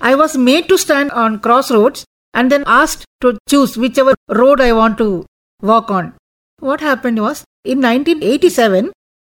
I 0.02 0.16
was 0.16 0.36
made 0.38 0.68
to 0.70 0.78
stand 0.78 1.12
on 1.12 1.40
crossroads 1.40 2.06
and 2.34 2.52
then 2.52 2.64
asked 2.66 3.06
to 3.22 3.38
choose 3.48 3.78
whichever 3.78 4.14
road 4.30 4.62
I 4.62 4.74
want 4.74 4.98
to 5.00 5.26
walk 5.62 5.90
on. 5.92 6.14
What 6.60 6.82
happened 6.82 7.20
was 7.20 7.44
in 7.64 7.82
1987, 7.82 8.92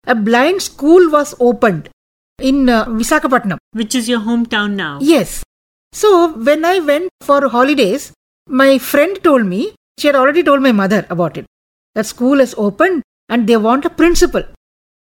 a 0.07 0.15
blind 0.15 0.63
school 0.63 1.11
was 1.11 1.35
opened 1.41 1.89
in 2.41 2.69
uh, 2.69 2.85
Visakhapatnam. 2.87 3.59
Which 3.73 3.95
is 3.95 4.09
your 4.09 4.21
hometown 4.21 4.75
now. 4.75 4.99
Yes. 5.01 5.43
So 5.93 6.33
when 6.33 6.65
I 6.65 6.81
went 6.81 7.11
for 7.21 7.49
holidays, 7.49 8.13
my 8.49 8.79
friend 8.79 9.23
told 9.23 9.47
me, 9.47 9.75
she 9.99 10.07
had 10.07 10.17
already 10.17 10.43
told 10.43 10.63
my 10.63 10.73
mother 10.73 11.07
about 11.11 11.37
it. 11.37 11.47
That 11.95 12.07
school 12.07 12.41
is 12.41 12.55
opened 12.57 13.03
and 13.29 13.47
they 13.47 13.57
want 13.57 13.85
a 13.85 13.91
principal. 13.91 14.43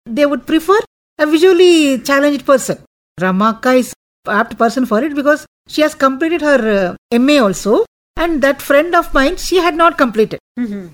They 0.06 0.26
would 0.26 0.46
prefer 0.46 0.78
a 1.18 1.26
visually 1.26 1.98
challenged 1.98 2.44
person. 2.44 2.78
Ramaka 3.20 3.78
is 3.78 3.94
apt 4.26 4.58
person 4.58 4.86
for 4.86 5.02
it 5.02 5.14
because 5.14 5.46
she 5.68 5.82
has 5.82 5.94
completed 5.94 6.40
her 6.42 6.96
uh, 7.12 7.18
MA 7.18 7.38
also. 7.38 7.84
And 8.16 8.42
that 8.42 8.60
friend 8.62 8.94
of 8.94 9.12
mine, 9.14 9.36
she 9.36 9.56
had 9.56 9.74
not 9.74 9.96
completed. 9.98 10.38
Mhm. 10.58 10.90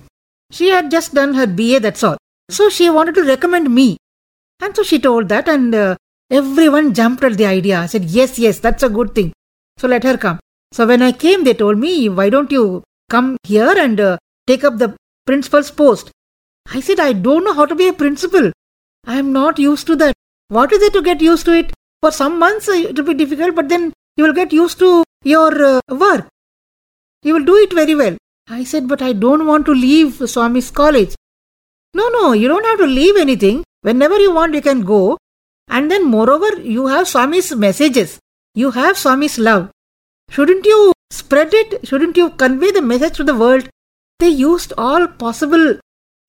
She 0.51 0.69
had 0.69 0.89
just 0.89 1.13
done 1.13 1.33
her 1.35 1.45
BA, 1.45 1.79
that's 1.79 2.03
all. 2.03 2.17
So 2.49 2.69
she 2.69 2.89
wanted 2.89 3.15
to 3.15 3.23
recommend 3.23 3.73
me. 3.73 3.97
And 4.61 4.75
so 4.75 4.83
she 4.83 4.99
told 4.99 5.29
that, 5.29 5.47
and 5.47 5.75
uh, 5.75 5.95
everyone 6.31 6.93
jumped 6.93 7.23
at 7.23 7.37
the 7.37 7.45
idea. 7.45 7.79
I 7.79 7.85
said, 7.87 8.05
Yes, 8.05 8.39
yes, 8.39 8.59
that's 8.59 8.83
a 8.83 8.89
good 8.89 9.13
thing. 9.13 9.33
So 9.77 9.87
let 9.87 10.03
her 10.03 10.17
come. 10.17 10.39
So 10.71 10.87
when 10.87 11.01
I 11.01 11.11
came, 11.11 11.43
they 11.43 11.53
told 11.53 11.77
me, 11.77 12.09
Why 12.09 12.29
don't 12.29 12.51
you 12.51 12.83
come 13.09 13.37
here 13.43 13.73
and 13.77 13.99
uh, 13.99 14.17
take 14.47 14.63
up 14.63 14.77
the 14.77 14.95
principal's 15.25 15.71
post? 15.71 16.09
I 16.71 16.79
said, 16.79 16.99
I 16.99 17.13
don't 17.13 17.43
know 17.43 17.53
how 17.53 17.65
to 17.65 17.75
be 17.75 17.87
a 17.89 17.93
principal. 17.93 18.51
I 19.05 19.17
am 19.17 19.31
not 19.33 19.59
used 19.59 19.87
to 19.87 19.95
that. 19.97 20.13
What 20.47 20.71
is 20.71 20.81
it 20.81 20.93
to 20.93 21.01
get 21.01 21.21
used 21.21 21.45
to 21.45 21.53
it? 21.53 21.71
For 22.01 22.11
some 22.11 22.39
months, 22.39 22.67
uh, 22.69 22.73
it 22.73 22.97
will 22.97 23.05
be 23.05 23.13
difficult, 23.13 23.55
but 23.55 23.69
then 23.69 23.93
you 24.17 24.23
will 24.23 24.33
get 24.33 24.51
used 24.53 24.79
to 24.79 25.03
your 25.23 25.63
uh, 25.65 25.79
work. 25.89 26.27
You 27.23 27.33
will 27.33 27.45
do 27.45 27.55
it 27.55 27.73
very 27.73 27.95
well. 27.95 28.17
I 28.47 28.63
said, 28.63 28.87
but 28.87 29.01
I 29.01 29.13
don't 29.13 29.45
want 29.45 29.65
to 29.67 29.73
leave 29.73 30.13
Swami's 30.29 30.71
college. 30.71 31.15
No, 31.93 32.07
no, 32.09 32.33
you 32.33 32.47
don't 32.47 32.65
have 32.65 32.79
to 32.79 32.85
leave 32.85 33.17
anything. 33.17 33.63
Whenever 33.81 34.19
you 34.19 34.33
want, 34.33 34.53
you 34.53 34.61
can 34.61 34.81
go. 34.81 35.17
And 35.67 35.91
then, 35.91 36.05
moreover, 36.05 36.59
you 36.59 36.87
have 36.87 37.07
Swami's 37.07 37.55
messages. 37.55 38.19
You 38.55 38.71
have 38.71 38.97
Swami's 38.97 39.37
love. 39.37 39.69
Shouldn't 40.29 40.65
you 40.65 40.93
spread 41.11 41.53
it? 41.53 41.87
Shouldn't 41.87 42.17
you 42.17 42.31
convey 42.31 42.71
the 42.71 42.81
message 42.81 43.17
to 43.17 43.23
the 43.23 43.35
world? 43.35 43.69
They 44.19 44.29
used 44.29 44.73
all 44.77 45.07
possible 45.07 45.79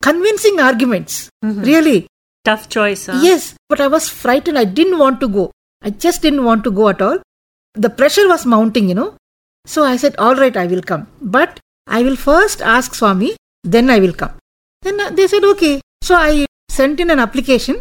convincing 0.02 0.60
arguments. 0.60 1.30
Really. 1.42 2.06
Tough 2.44 2.68
choice, 2.68 3.06
huh? 3.06 3.20
Yes, 3.22 3.54
but 3.68 3.80
I 3.80 3.88
was 3.88 4.08
frightened. 4.08 4.58
I 4.58 4.64
didn't 4.64 4.98
want 4.98 5.20
to 5.20 5.28
go. 5.28 5.50
I 5.82 5.90
just 5.90 6.22
didn't 6.22 6.44
want 6.44 6.64
to 6.64 6.70
go 6.70 6.88
at 6.88 7.02
all. 7.02 7.18
The 7.74 7.90
pressure 7.90 8.28
was 8.28 8.46
mounting, 8.46 8.88
you 8.88 8.94
know. 8.94 9.16
So 9.66 9.84
I 9.84 9.96
said, 9.96 10.16
all 10.16 10.34
right, 10.34 10.56
I 10.56 10.66
will 10.66 10.82
come. 10.82 11.06
But 11.20 11.60
I 11.86 12.02
will 12.02 12.16
first 12.16 12.62
ask 12.62 12.94
Swami, 12.94 13.36
then 13.64 13.90
I 13.90 13.98
will 13.98 14.12
come. 14.12 14.32
Then 14.82 15.00
uh, 15.00 15.10
they 15.10 15.26
said, 15.26 15.44
okay. 15.44 15.80
So 16.02 16.14
I 16.14 16.46
sent 16.68 17.00
in 17.00 17.10
an 17.10 17.18
application 17.18 17.80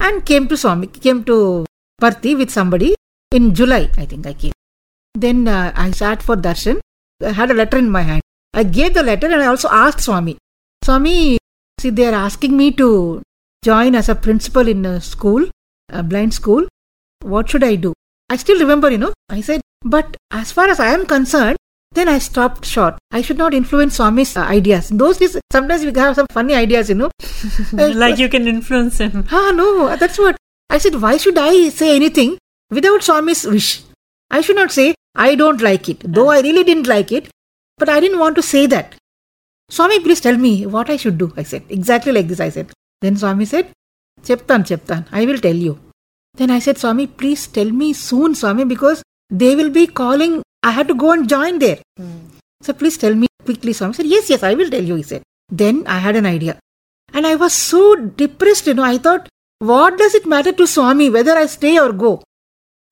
and 0.00 0.24
came 0.24 0.48
to 0.48 0.56
Swami, 0.56 0.86
came 0.86 1.24
to 1.24 1.66
Parthi 2.00 2.36
with 2.36 2.50
somebody 2.50 2.94
in 3.30 3.54
July, 3.54 3.90
I 3.96 4.06
think 4.06 4.26
I 4.26 4.32
came. 4.32 4.52
Then 5.14 5.48
uh, 5.48 5.72
I 5.74 5.90
sat 5.90 6.22
for 6.22 6.36
darshan. 6.36 6.80
I 7.22 7.32
had 7.32 7.50
a 7.50 7.54
letter 7.54 7.78
in 7.78 7.90
my 7.90 8.02
hand. 8.02 8.22
I 8.54 8.64
gave 8.64 8.94
the 8.94 9.02
letter 9.02 9.26
and 9.26 9.40
I 9.40 9.46
also 9.46 9.68
asked 9.70 10.00
Swami, 10.00 10.36
Swami, 10.84 11.38
see, 11.80 11.90
they 11.90 12.06
are 12.06 12.14
asking 12.14 12.56
me 12.56 12.72
to 12.72 13.22
join 13.64 13.94
as 13.94 14.08
a 14.08 14.14
principal 14.14 14.66
in 14.66 14.84
a 14.84 15.00
school, 15.00 15.48
a 15.90 16.02
blind 16.02 16.34
school. 16.34 16.66
What 17.22 17.48
should 17.48 17.62
I 17.62 17.76
do? 17.76 17.94
I 18.32 18.36
still 18.36 18.58
remember, 18.58 18.90
you 18.90 18.96
know, 18.96 19.12
I 19.28 19.42
said, 19.42 19.60
but 19.84 20.16
as 20.30 20.52
far 20.52 20.68
as 20.70 20.80
I 20.80 20.86
am 20.94 21.04
concerned, 21.04 21.58
then 21.96 22.08
I 22.08 22.18
stopped 22.18 22.64
short. 22.64 22.94
I 23.10 23.20
should 23.20 23.36
not 23.36 23.52
influence 23.52 23.96
Swami's 23.96 24.34
uh, 24.38 24.44
ideas. 24.44 24.90
In 24.90 24.96
those 24.96 25.18
days, 25.18 25.36
sometimes 25.52 25.84
we 25.84 25.92
have 26.00 26.14
some 26.14 26.28
funny 26.32 26.54
ideas, 26.54 26.88
you 26.88 26.94
know. 26.94 27.10
like 27.72 28.18
you 28.18 28.30
can 28.30 28.48
influence 28.48 28.96
him. 28.96 29.26
Ah, 29.40 29.52
no, 29.54 29.94
that's 29.96 30.16
what. 30.16 30.38
I 30.70 30.78
said, 30.78 30.98
why 31.02 31.18
should 31.18 31.36
I 31.36 31.68
say 31.68 31.94
anything 31.94 32.38
without 32.70 33.02
Swami's 33.02 33.44
wish? 33.44 33.82
I 34.30 34.40
should 34.40 34.56
not 34.56 34.72
say, 34.72 34.94
I 35.14 35.34
don't 35.34 35.60
like 35.60 35.90
it. 35.90 36.00
Though 36.02 36.30
I 36.30 36.40
really 36.40 36.64
didn't 36.64 36.86
like 36.86 37.12
it, 37.12 37.28
but 37.76 37.90
I 37.90 38.00
didn't 38.00 38.18
want 38.18 38.36
to 38.36 38.42
say 38.42 38.66
that. 38.68 38.94
Swami, 39.68 40.00
please 40.00 40.22
tell 40.22 40.38
me 40.38 40.64
what 40.64 40.88
I 40.88 40.96
should 40.96 41.18
do. 41.18 41.34
I 41.36 41.42
said, 41.42 41.64
exactly 41.68 42.12
like 42.12 42.28
this, 42.28 42.40
I 42.40 42.48
said. 42.48 42.72
Then 43.02 43.18
Swami 43.18 43.44
said, 43.44 43.72
Cheptan, 44.22 44.64
Cheptan, 44.64 45.06
I 45.12 45.26
will 45.26 45.36
tell 45.38 45.54
you. 45.54 45.78
Then 46.34 46.50
I 46.50 46.58
said, 46.60 46.78
Swami, 46.78 47.06
please 47.06 47.46
tell 47.46 47.70
me 47.70 47.92
soon, 47.92 48.34
Swami, 48.34 48.64
because 48.64 49.02
they 49.30 49.54
will 49.54 49.70
be 49.70 49.86
calling. 49.86 50.42
I 50.62 50.70
had 50.70 50.88
to 50.88 50.94
go 50.94 51.12
and 51.12 51.28
join 51.28 51.58
there. 51.58 51.78
So 52.62 52.72
please 52.72 52.96
tell 52.96 53.14
me 53.14 53.26
quickly, 53.44 53.72
Swami. 53.72 53.92
I 53.92 53.96
said, 53.96 54.06
Yes, 54.06 54.30
yes, 54.30 54.42
I 54.42 54.54
will 54.54 54.70
tell 54.70 54.82
you, 54.82 54.94
he 54.94 55.02
said. 55.02 55.22
Then 55.50 55.84
I 55.86 55.98
had 55.98 56.16
an 56.16 56.26
idea. 56.26 56.58
And 57.12 57.26
I 57.26 57.34
was 57.36 57.52
so 57.52 57.96
depressed, 57.96 58.66
you 58.66 58.74
know. 58.74 58.82
I 58.84 58.98
thought, 58.98 59.28
what 59.58 59.98
does 59.98 60.14
it 60.14 60.26
matter 60.26 60.52
to 60.52 60.66
Swami 60.66 61.10
whether 61.10 61.32
I 61.32 61.46
stay 61.46 61.78
or 61.78 61.92
go? 61.92 62.22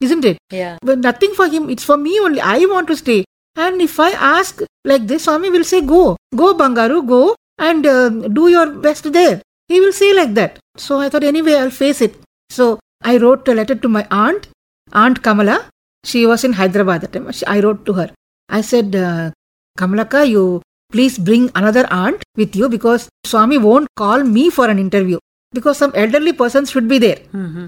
Isn't 0.00 0.24
it? 0.24 0.38
Yeah. 0.50 0.78
But 0.82 0.98
nothing 0.98 1.32
for 1.34 1.48
him. 1.48 1.70
It's 1.70 1.84
for 1.84 1.96
me 1.96 2.18
only. 2.20 2.40
I 2.40 2.58
want 2.66 2.88
to 2.88 2.96
stay. 2.96 3.24
And 3.56 3.80
if 3.80 3.98
I 3.98 4.10
ask 4.10 4.60
like 4.84 5.06
this, 5.06 5.24
Swami 5.24 5.50
will 5.50 5.64
say, 5.64 5.80
Go, 5.80 6.16
go, 6.36 6.54
Bangaru, 6.54 7.06
go 7.06 7.34
and 7.58 7.86
uh, 7.86 8.08
do 8.10 8.48
your 8.48 8.70
best 8.70 9.12
there. 9.12 9.40
He 9.68 9.80
will 9.80 9.92
say 9.92 10.12
like 10.14 10.34
that. 10.34 10.58
So 10.76 11.00
I 11.00 11.08
thought, 11.08 11.24
anyway, 11.24 11.54
I'll 11.54 11.70
face 11.70 12.00
it. 12.00 12.16
So 12.50 12.78
I 13.02 13.16
wrote 13.18 13.46
a 13.48 13.54
letter 13.54 13.74
to 13.74 13.88
my 13.88 14.06
aunt, 14.10 14.48
Aunt 14.92 15.22
Kamala. 15.22 15.68
She 16.04 16.26
was 16.26 16.44
in 16.44 16.54
Hyderabad 16.54 17.04
at 17.04 17.12
the 17.12 17.20
time. 17.20 17.30
I 17.46 17.60
wrote 17.60 17.84
to 17.86 17.92
her. 17.94 18.10
I 18.48 18.60
said, 18.60 18.94
uh, 18.96 19.30
Kamalaka, 19.78 20.28
you 20.28 20.62
please 20.92 21.18
bring 21.18 21.50
another 21.54 21.86
aunt 21.90 22.22
with 22.36 22.56
you 22.56 22.68
because 22.68 23.08
Swami 23.24 23.58
won't 23.58 23.88
call 23.96 24.22
me 24.24 24.50
for 24.50 24.68
an 24.68 24.78
interview 24.78 25.18
because 25.52 25.78
some 25.78 25.92
elderly 25.94 26.32
person 26.32 26.66
should 26.66 26.88
be 26.88 26.98
there. 26.98 27.20
Mm-hmm. 27.32 27.66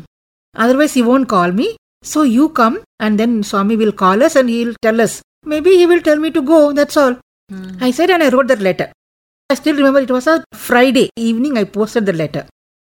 Otherwise, 0.57 0.95
he 0.95 1.03
won't 1.03 1.29
call 1.29 1.53
me. 1.53 1.77
So 2.03 2.23
you 2.23 2.49
come 2.49 2.83
and 2.99 3.19
then 3.19 3.43
Swami 3.43 3.77
will 3.77 3.93
call 3.93 4.23
us 4.23 4.35
and 4.35 4.49
he'll 4.49 4.75
tell 4.83 5.01
us. 5.01 5.23
Maybe 5.45 5.77
he 5.77 5.87
will 5.87 6.01
tell 6.01 6.19
me 6.19 6.31
to 6.33 6.43
go, 6.43 6.73
that's 6.73 6.97
all. 6.97 7.17
I 7.81 7.91
said 7.91 8.11
and 8.11 8.23
I 8.23 8.29
wrote 8.31 8.49
that 8.49 8.61
letter. 8.61 8.93
I 9.51 9.55
still 9.55 9.77
remember 9.77 10.01
it 10.01 10.11
was 10.11 10.27
a 10.27 10.45
Friday 10.55 11.11
evening 11.17 11.59
I 11.59 11.65
posted 11.65 12.07
the 12.07 12.13
letter. 12.13 12.47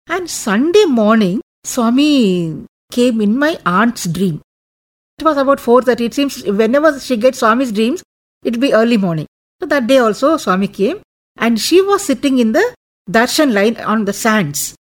And 0.08 0.28
Sunday 0.28 0.84
morning, 0.84 1.40
Swami 1.64 2.66
came 2.92 3.20
in 3.20 3.38
my 3.38 3.58
aunt's 3.66 4.06
dream. 4.06 4.40
It 5.18 5.24
was 5.24 5.36
about 5.36 5.58
4.30. 5.58 6.00
It 6.00 6.14
seems 6.14 6.44
whenever 6.44 6.98
she 7.00 7.16
gets 7.16 7.40
Swami's 7.40 7.72
dreams, 7.72 8.02
it'll 8.44 8.60
be 8.60 8.72
early 8.72 8.96
morning. 8.96 9.26
So 9.60 9.66
that 9.66 9.86
day 9.86 9.98
also 9.98 10.36
Swami 10.36 10.68
came 10.68 11.00
and 11.36 11.60
she 11.60 11.82
was 11.82 12.04
sitting 12.04 12.38
in 12.38 12.52
the 12.52 12.74
darshan 13.10 13.52
line 13.52 13.76
on 13.78 14.04
the 14.04 14.12
sands 14.12 14.74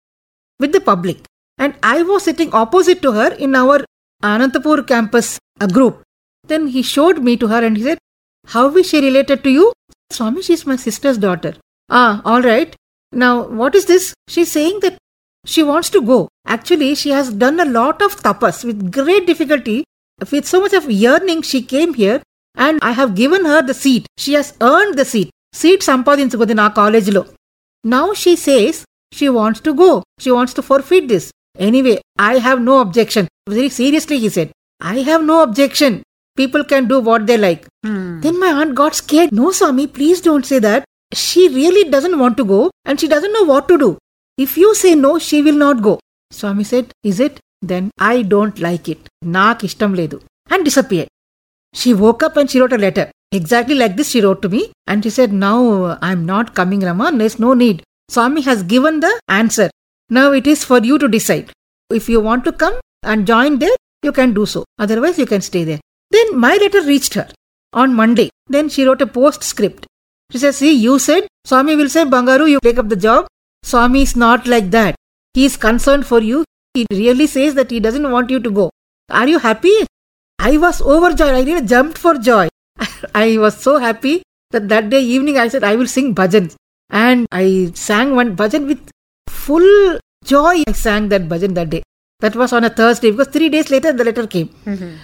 with 0.60 0.72
the 0.72 0.80
public. 0.80 1.24
And 1.58 1.74
I 1.82 2.02
was 2.02 2.24
sitting 2.24 2.52
opposite 2.52 3.00
to 3.02 3.12
her 3.12 3.32
in 3.32 3.54
our 3.54 3.84
Anantapur 4.22 4.86
campus 4.86 5.38
a 5.60 5.68
group. 5.68 6.02
Then 6.44 6.66
he 6.68 6.82
showed 6.82 7.22
me 7.22 7.36
to 7.38 7.48
her 7.48 7.64
and 7.64 7.76
he 7.76 7.82
said, 7.82 7.98
How 8.46 8.74
is 8.76 8.88
she 8.88 9.00
related 9.00 9.42
to 9.44 9.50
you? 9.50 9.72
Swami, 10.10 10.42
she's 10.42 10.66
my 10.66 10.76
sister's 10.76 11.18
daughter. 11.18 11.54
Ah, 11.88 12.20
all 12.24 12.42
right. 12.42 12.76
Now, 13.12 13.46
what 13.48 13.74
is 13.74 13.86
this? 13.86 14.14
She's 14.28 14.52
saying 14.52 14.80
that 14.80 14.98
she 15.45 15.63
wants 15.63 15.89
to 15.91 16.01
go. 16.01 16.27
Actually, 16.45 16.95
she 16.95 17.09
has 17.09 17.33
done 17.33 17.59
a 17.59 17.65
lot 17.65 18.01
of 18.01 18.21
tapas 18.21 18.63
with 18.63 18.91
great 18.91 19.25
difficulty. 19.25 19.83
With 20.31 20.47
so 20.47 20.61
much 20.61 20.73
of 20.73 20.89
yearning, 20.91 21.41
she 21.41 21.61
came 21.61 21.93
here 21.95 22.21
and 22.55 22.79
I 22.81 22.91
have 22.91 23.15
given 23.15 23.45
her 23.45 23.61
the 23.61 23.73
seat. 23.73 24.07
She 24.17 24.33
has 24.33 24.53
earned 24.61 24.97
the 24.97 25.05
seat. 25.13 25.29
Seat 25.61 25.81
సంపాదించుకుంది 25.87 26.55
నా 26.59 26.65
కాలేజీలో 26.79 27.23
now 27.83 28.13
she 28.13 28.35
says 28.35 28.83
she 29.11 29.27
wants 29.29 29.59
to 29.61 29.73
go. 29.73 30.03
She 30.19 30.31
wants 30.31 30.53
to 30.53 30.61
forfeit 30.61 31.07
this. 31.07 31.31
Anyway, 31.57 31.99
I 32.17 32.37
have 32.37 32.61
no 32.61 32.79
objection. 32.79 33.27
Very 33.49 33.69
seriously, 33.69 34.19
he 34.19 34.29
said, 34.29 34.51
I 34.79 34.99
have 34.99 35.23
no 35.23 35.41
objection. 35.41 36.03
People 36.37 36.63
can 36.63 36.87
do 36.87 36.99
what 36.99 37.25
they 37.27 37.37
like. 37.37 37.67
Then 38.23 38.39
my 38.39 38.51
aunt 38.51 38.75
got 38.75 38.95
scared. 38.95 39.31
No, 39.31 39.51
Swami, 39.51 39.87
please 39.87 40.21
don't 40.21 40.45
say 40.45 40.59
that. 40.59 40.85
She 41.13 41.49
really 41.49 41.89
doesn't 41.89 42.17
want 42.19 42.37
to 42.37 42.45
go 42.45 42.71
and 42.85 42.99
she 42.99 43.07
doesn't 43.07 43.33
know 43.33 43.43
what 43.43 43.67
to 43.67 43.77
do. 43.77 43.97
If 44.38 44.56
you 44.58 44.74
say 44.74 44.94
no, 44.94 45.18
she 45.18 45.42
will 45.42 45.54
not 45.54 45.82
go. 45.82 45.98
Swami 46.30 46.64
said, 46.64 46.92
Is 47.02 47.20
it? 47.20 47.40
Then 47.62 47.90
I 47.98 48.22
don't 48.22 48.58
like 48.58 48.88
it. 48.88 49.08
Naak 49.24 49.60
ishtam 49.60 49.96
ledu. 49.96 50.22
And 50.50 50.64
disappeared. 50.64 51.08
She 51.72 51.94
woke 51.94 52.22
up 52.22 52.36
and 52.36 52.50
she 52.50 52.60
wrote 52.60 52.72
a 52.72 52.78
letter. 52.78 53.10
Exactly 53.32 53.74
like 53.74 53.96
this, 53.96 54.10
she 54.10 54.20
wrote 54.20 54.42
to 54.42 54.48
me. 54.48 54.72
And 54.86 55.02
she 55.02 55.10
said, 55.10 55.32
Now 55.32 55.84
uh, 55.84 55.98
I'm 56.02 56.26
not 56.26 56.54
coming, 56.54 56.80
Rama. 56.80 57.12
There's 57.12 57.38
no 57.38 57.54
need. 57.54 57.82
Swami 58.08 58.42
has 58.42 58.62
given 58.62 59.00
the 59.00 59.18
answer. 59.28 59.70
Now 60.10 60.32
it 60.32 60.46
is 60.46 60.64
for 60.64 60.78
you 60.78 60.98
to 60.98 61.08
decide. 61.08 61.50
If 61.90 62.08
you 62.08 62.20
want 62.20 62.44
to 62.44 62.52
come 62.52 62.78
and 63.02 63.26
join 63.26 63.58
there, 63.58 63.76
you 64.02 64.12
can 64.12 64.34
do 64.34 64.46
so. 64.46 64.64
Otherwise, 64.78 65.18
you 65.18 65.26
can 65.26 65.40
stay 65.40 65.64
there. 65.64 65.80
Then 66.10 66.38
my 66.38 66.56
letter 66.56 66.82
reached 66.82 67.14
her 67.14 67.28
on 67.72 67.94
Monday. 67.94 68.30
Then 68.46 68.68
she 68.68 68.84
wrote 68.84 69.02
a 69.02 69.06
postscript. 69.06 69.86
She 70.30 70.38
says, 70.38 70.56
See, 70.56 70.72
you 70.72 70.98
said 70.98 71.26
Swami 71.44 71.74
will 71.76 71.88
say, 71.88 72.04
Bangaru, 72.04 72.48
you 72.50 72.60
take 72.62 72.78
up 72.78 72.88
the 72.88 72.96
job. 72.96 73.26
Swami 73.66 74.02
is 74.02 74.14
not 74.14 74.46
like 74.46 74.70
that. 74.70 74.94
He 75.34 75.44
is 75.44 75.56
concerned 75.56 76.06
for 76.06 76.20
you. 76.20 76.44
He 76.74 76.86
really 76.90 77.26
says 77.26 77.54
that 77.54 77.70
he 77.70 77.80
doesn't 77.80 78.10
want 78.10 78.30
you 78.30 78.38
to 78.38 78.50
go. 78.50 78.70
Are 79.10 79.26
you 79.26 79.38
happy? 79.38 79.74
I 80.38 80.56
was 80.56 80.80
overjoyed. 80.80 81.34
I 81.34 81.42
really 81.42 81.66
jumped 81.66 81.98
for 81.98 82.14
joy. 82.14 82.48
I 83.14 83.38
was 83.38 83.56
so 83.56 83.78
happy 83.78 84.22
that 84.52 84.68
that 84.68 84.88
day 84.90 85.00
evening 85.00 85.38
I 85.38 85.48
said 85.48 85.64
I 85.64 85.74
will 85.74 85.88
sing 85.88 86.14
bhajans. 86.14 86.54
And 86.90 87.26
I 87.32 87.72
sang 87.74 88.14
one 88.14 88.36
bhajan 88.36 88.68
with 88.68 88.90
full 89.28 89.98
joy. 90.24 90.62
I 90.68 90.72
sang 90.72 91.08
that 91.08 91.28
bhajan 91.32 91.54
that 91.54 91.70
day. 91.70 91.82
That 92.20 92.36
was 92.36 92.52
on 92.52 92.64
a 92.64 92.70
Thursday 92.70 93.10
because 93.10 93.28
three 93.28 93.48
days 93.48 93.70
later 93.70 93.92
the 93.92 94.04
letter 94.04 94.26
came. 94.26 94.48
Mm-hmm. 94.64 94.94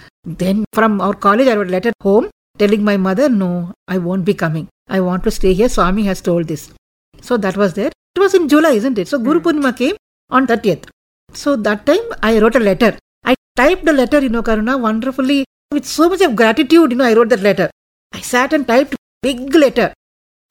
Then 0.43 0.63
from 0.71 1.01
our 1.01 1.13
college 1.13 1.49
I 1.49 1.55
wrote 1.55 1.67
a 1.67 1.71
letter 1.71 1.91
home 2.01 2.29
telling 2.57 2.83
my 2.83 2.95
mother, 2.95 3.27
no, 3.27 3.73
I 3.89 3.97
won't 3.97 4.23
be 4.23 4.33
coming. 4.33 4.69
I 4.87 5.01
want 5.01 5.23
to 5.25 5.31
stay 5.31 5.53
here. 5.53 5.67
Swami 5.67 6.03
has 6.05 6.21
told 6.21 6.47
this. 6.47 6.71
So 7.21 7.35
that 7.37 7.57
was 7.57 7.73
there. 7.73 7.91
It 8.15 8.19
was 8.19 8.33
in 8.33 8.47
July, 8.47 8.71
isn't 8.71 8.97
it? 8.97 9.07
So 9.07 9.19
Guru 9.19 9.39
hmm. 9.39 9.47
Purnima 9.47 9.75
came 9.75 9.95
on 10.29 10.47
30th. 10.47 10.85
So 11.33 11.55
that 11.55 11.85
time 11.85 12.05
I 12.21 12.39
wrote 12.39 12.55
a 12.55 12.59
letter. 12.59 12.97
I 13.23 13.35
typed 13.55 13.85
the 13.85 13.93
letter, 13.93 14.19
you 14.19 14.29
know, 14.29 14.43
Karuna, 14.43 14.79
wonderfully 14.79 15.45
with 15.73 15.85
so 15.85 16.07
much 16.09 16.21
of 16.21 16.35
gratitude, 16.35 16.91
you 16.91 16.97
know, 16.97 17.05
I 17.05 17.13
wrote 17.13 17.29
that 17.29 17.41
letter. 17.41 17.69
I 18.13 18.21
sat 18.21 18.53
and 18.53 18.67
typed 18.67 18.95
big 19.21 19.53
letter. 19.55 19.93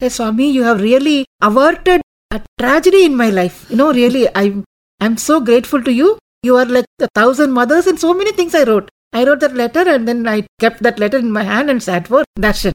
Hey 0.00 0.08
Swami, 0.08 0.50
you 0.50 0.64
have 0.64 0.80
really 0.80 1.24
averted 1.40 2.02
a 2.32 2.40
tragedy 2.58 3.04
in 3.04 3.14
my 3.14 3.30
life. 3.30 3.66
You 3.70 3.76
know, 3.76 3.92
really, 3.92 4.28
I'm 4.34 4.64
I'm 5.00 5.16
so 5.16 5.40
grateful 5.40 5.82
to 5.82 5.92
you. 5.92 6.18
You 6.42 6.56
are 6.56 6.64
like 6.64 6.86
a 7.00 7.08
thousand 7.14 7.52
mothers 7.52 7.86
and 7.86 8.00
so 8.00 8.12
many 8.12 8.32
things 8.32 8.54
I 8.54 8.64
wrote. 8.64 8.88
I 9.12 9.24
wrote 9.24 9.40
that 9.40 9.54
letter 9.54 9.84
and 9.88 10.08
then 10.08 10.26
I 10.26 10.46
kept 10.58 10.82
that 10.82 10.98
letter 10.98 11.18
in 11.18 11.30
my 11.30 11.44
hand 11.44 11.70
and 11.70 11.82
sat 11.82 12.08
for 12.08 12.24
darshan. 12.38 12.72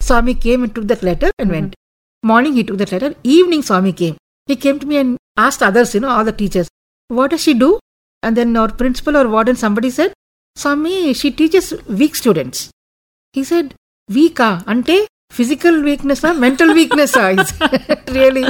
Swami 0.00 0.34
came 0.34 0.64
and 0.64 0.74
took 0.74 0.88
that 0.88 1.02
letter 1.02 1.30
and 1.38 1.48
hmm. 1.48 1.54
went. 1.54 1.74
Morning 2.30 2.54
he 2.58 2.64
took 2.64 2.78
that 2.78 2.92
letter. 2.92 3.14
Evening 3.22 3.62
Swami 3.62 3.92
came. 3.92 4.16
He 4.46 4.56
came 4.56 4.78
to 4.80 4.86
me 4.86 4.96
and 4.96 5.16
asked 5.36 5.62
others, 5.62 5.94
you 5.94 6.00
know, 6.00 6.08
all 6.08 6.24
the 6.24 6.32
teachers, 6.32 6.68
what 7.08 7.30
does 7.30 7.42
she 7.42 7.54
do? 7.54 7.78
And 8.22 8.36
then 8.36 8.56
our 8.56 8.72
principal 8.72 9.16
or 9.16 9.28
warden, 9.28 9.54
somebody 9.54 9.90
said, 9.90 10.12
Swami, 10.56 11.12
she 11.14 11.30
teaches 11.30 11.72
weak 11.86 12.16
students. 12.16 12.70
He 13.32 13.44
said, 13.44 13.74
weaka, 14.10 14.64
ante 14.66 15.06
physical 15.30 15.82
weakness 15.82 16.24
or 16.24 16.34
mental 16.34 16.74
weakness? 16.74 17.16
ah?" 17.16 17.44
Said, 17.44 18.10
really? 18.18 18.44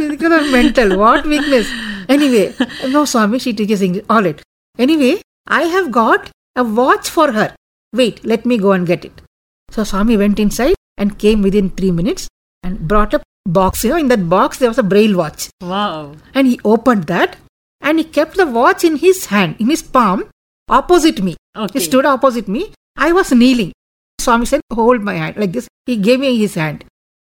Physical 0.00 0.32
or 0.32 0.42
mental? 0.56 0.98
What 0.98 1.24
weakness? 1.24 1.70
Anyway, 2.08 2.52
no, 2.88 3.04
Swami, 3.04 3.38
she 3.38 3.52
teaches 3.52 3.82
English. 3.82 4.04
All 4.10 4.22
right. 4.22 4.42
Anyway, 4.78 5.14
I 5.46 5.62
have 5.76 5.92
got 5.92 6.30
a 6.56 6.64
watch 6.64 7.08
for 7.08 7.30
her. 7.38 7.54
Wait, 7.92 8.24
let 8.24 8.44
me 8.44 8.58
go 8.58 8.72
and 8.72 8.86
get 8.86 9.04
it. 9.04 9.22
So 9.70 9.84
Swami 9.84 10.16
went 10.16 10.40
inside 10.40 10.74
and 10.96 11.18
came 11.18 11.42
within 11.42 11.70
three 11.70 11.92
minutes 11.92 12.28
and 12.62 12.86
brought 12.88 13.14
a 13.14 13.20
box. 13.46 13.84
You 13.84 13.90
know, 13.90 13.96
in 13.96 14.08
that 14.08 14.28
box 14.28 14.58
there 14.58 14.68
was 14.68 14.78
a 14.78 14.82
braille 14.82 15.16
watch. 15.16 15.48
Wow. 15.60 16.14
And 16.34 16.46
he 16.46 16.58
opened 16.64 17.04
that 17.04 17.36
and 17.80 17.98
he 17.98 18.04
kept 18.04 18.36
the 18.36 18.46
watch 18.46 18.84
in 18.84 18.96
his 18.96 19.26
hand, 19.26 19.56
in 19.58 19.68
his 19.70 19.82
palm, 19.82 20.28
opposite 20.68 21.22
me. 21.22 21.36
Okay. 21.56 21.78
He 21.78 21.84
stood 21.84 22.06
opposite 22.06 22.48
me 22.48 22.72
I 22.96 23.12
was 23.12 23.32
kneeling. 23.32 23.72
Swami 24.20 24.46
said, 24.46 24.60
Hold 24.72 25.02
my 25.02 25.14
hand 25.14 25.36
like 25.36 25.52
this. 25.52 25.66
He 25.86 25.96
gave 25.96 26.20
me 26.20 26.36
his 26.38 26.54
hand. 26.54 26.84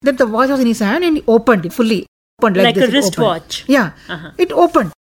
Then 0.02 0.16
the 0.16 0.26
watch 0.26 0.48
was 0.50 0.60
in 0.60 0.66
his 0.66 0.78
hand 0.80 1.04
and 1.04 1.18
he 1.18 1.24
opened 1.28 1.66
it 1.66 1.72
fully. 1.72 2.06
Opened 2.40 2.56
like, 2.56 2.64
Like 2.64 2.74
this. 2.76 2.88
a 2.88 2.92
wristwatch. 2.92 3.64
Yeah. 3.68 3.92
Uh-huh. 4.08 4.30
It 4.38 4.50
opened. 4.52 4.92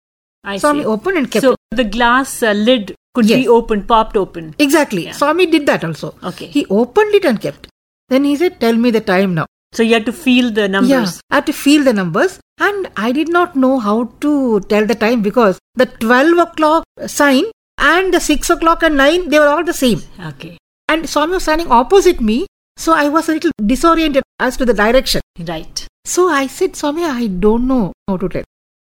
I 0.45 0.59
Swami 0.59 0.81
see. 0.81 0.87
opened 0.87 1.17
and 1.19 1.31
kept 1.31 1.43
So 1.45 1.53
it. 1.53 1.59
the 1.77 1.85
glass 1.85 2.43
uh, 2.43 2.53
lid 2.53 2.95
could 3.15 3.27
Yes. 3.27 3.39
be 3.39 3.49
opened, 3.49 3.87
popped 3.89 4.17
open. 4.17 4.55
Exactly. 4.59 5.05
Yeah. 5.07 5.13
Swami 5.13 5.47
did 5.47 5.67
that 5.67 5.85
also. 5.85 6.15
Okay. 6.23 6.47
He 6.47 6.67
opened 6.67 7.15
it 7.15 7.25
and 7.25 7.41
kept. 7.41 7.69
Then 8.09 8.25
he 8.25 8.35
said, 8.37 8.61
Tell 8.61 8.75
me 8.75 8.91
the 8.91 9.01
time 9.01 9.35
now. 9.35 9.47
So 9.73 9.83
you 9.83 9.95
had 9.95 10.07
to 10.07 10.13
feel 10.13 10.51
the 10.51 10.69
numbers. 10.69 10.91
Yeah, 10.91 11.21
I 11.31 11.35
had 11.37 11.47
to 11.47 11.53
feel 11.53 11.85
the 11.85 11.93
numbers, 11.93 12.41
and 12.59 12.91
I 12.97 13.13
did 13.13 13.29
not 13.29 13.55
know 13.55 13.79
how 13.79 14.05
to 14.21 14.61
tell 14.61 14.87
the 14.87 14.95
time 14.95 15.23
because 15.23 15.59
the 15.75 15.87
12 15.87 16.39
o'clock 16.39 16.85
sign 17.07 17.45
and 17.77 18.13
the 18.13 18.21
6 18.21 18.51
o'clock 18.51 18.83
and 18.83 18.97
9 18.97 19.29
they 19.29 19.39
were 19.39 19.49
all 19.49 19.65
the 19.65 19.75
same. 19.75 20.03
Okay. 20.19 20.57
And 20.89 21.09
Swami 21.09 21.35
was 21.35 21.43
standing 21.43 21.71
opposite 21.71 22.21
me, 22.21 22.47
so 22.77 22.93
I 22.95 23.09
was 23.09 23.29
a 23.29 23.33
little 23.33 23.51
disoriented 23.65 24.23
as 24.41 24.57
to 24.57 24.65
the 24.65 24.73
direction. 24.75 25.21
Right. 25.39 25.87
So 26.05 26.29
I 26.29 26.47
said, 26.47 26.75
Swami, 26.75 27.05
I 27.05 27.27
don't 27.27 27.69
know 27.69 27.93
how 28.07 28.17
to 28.17 28.29
tell. 28.29 28.45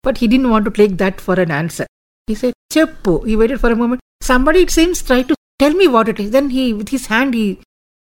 But 0.04 0.20
he 0.20 0.28
didn't 0.28 0.52
want 0.52 0.66
to 0.66 0.72
take 0.72 0.98
that 0.98 1.20
for 1.20 1.34
an 1.40 1.50
answer. 1.50 1.88
He 2.28 2.36
said, 2.36 2.54
Cheppu. 2.72 3.26
He 3.26 3.36
waited 3.36 3.60
for 3.60 3.72
a 3.72 3.76
moment. 3.76 4.02
Somebody, 4.22 4.62
it 4.62 4.70
seems, 4.70 5.02
tried 5.02 5.28
to 5.30 5.36
tell 5.58 5.74
me 5.74 5.88
what 5.88 6.08
it 6.08 6.20
is. 6.20 6.30
Then 6.30 6.52
he, 6.52 6.74
with 6.74 6.90
his 6.90 7.08
hand, 7.08 7.34
he 7.34 7.60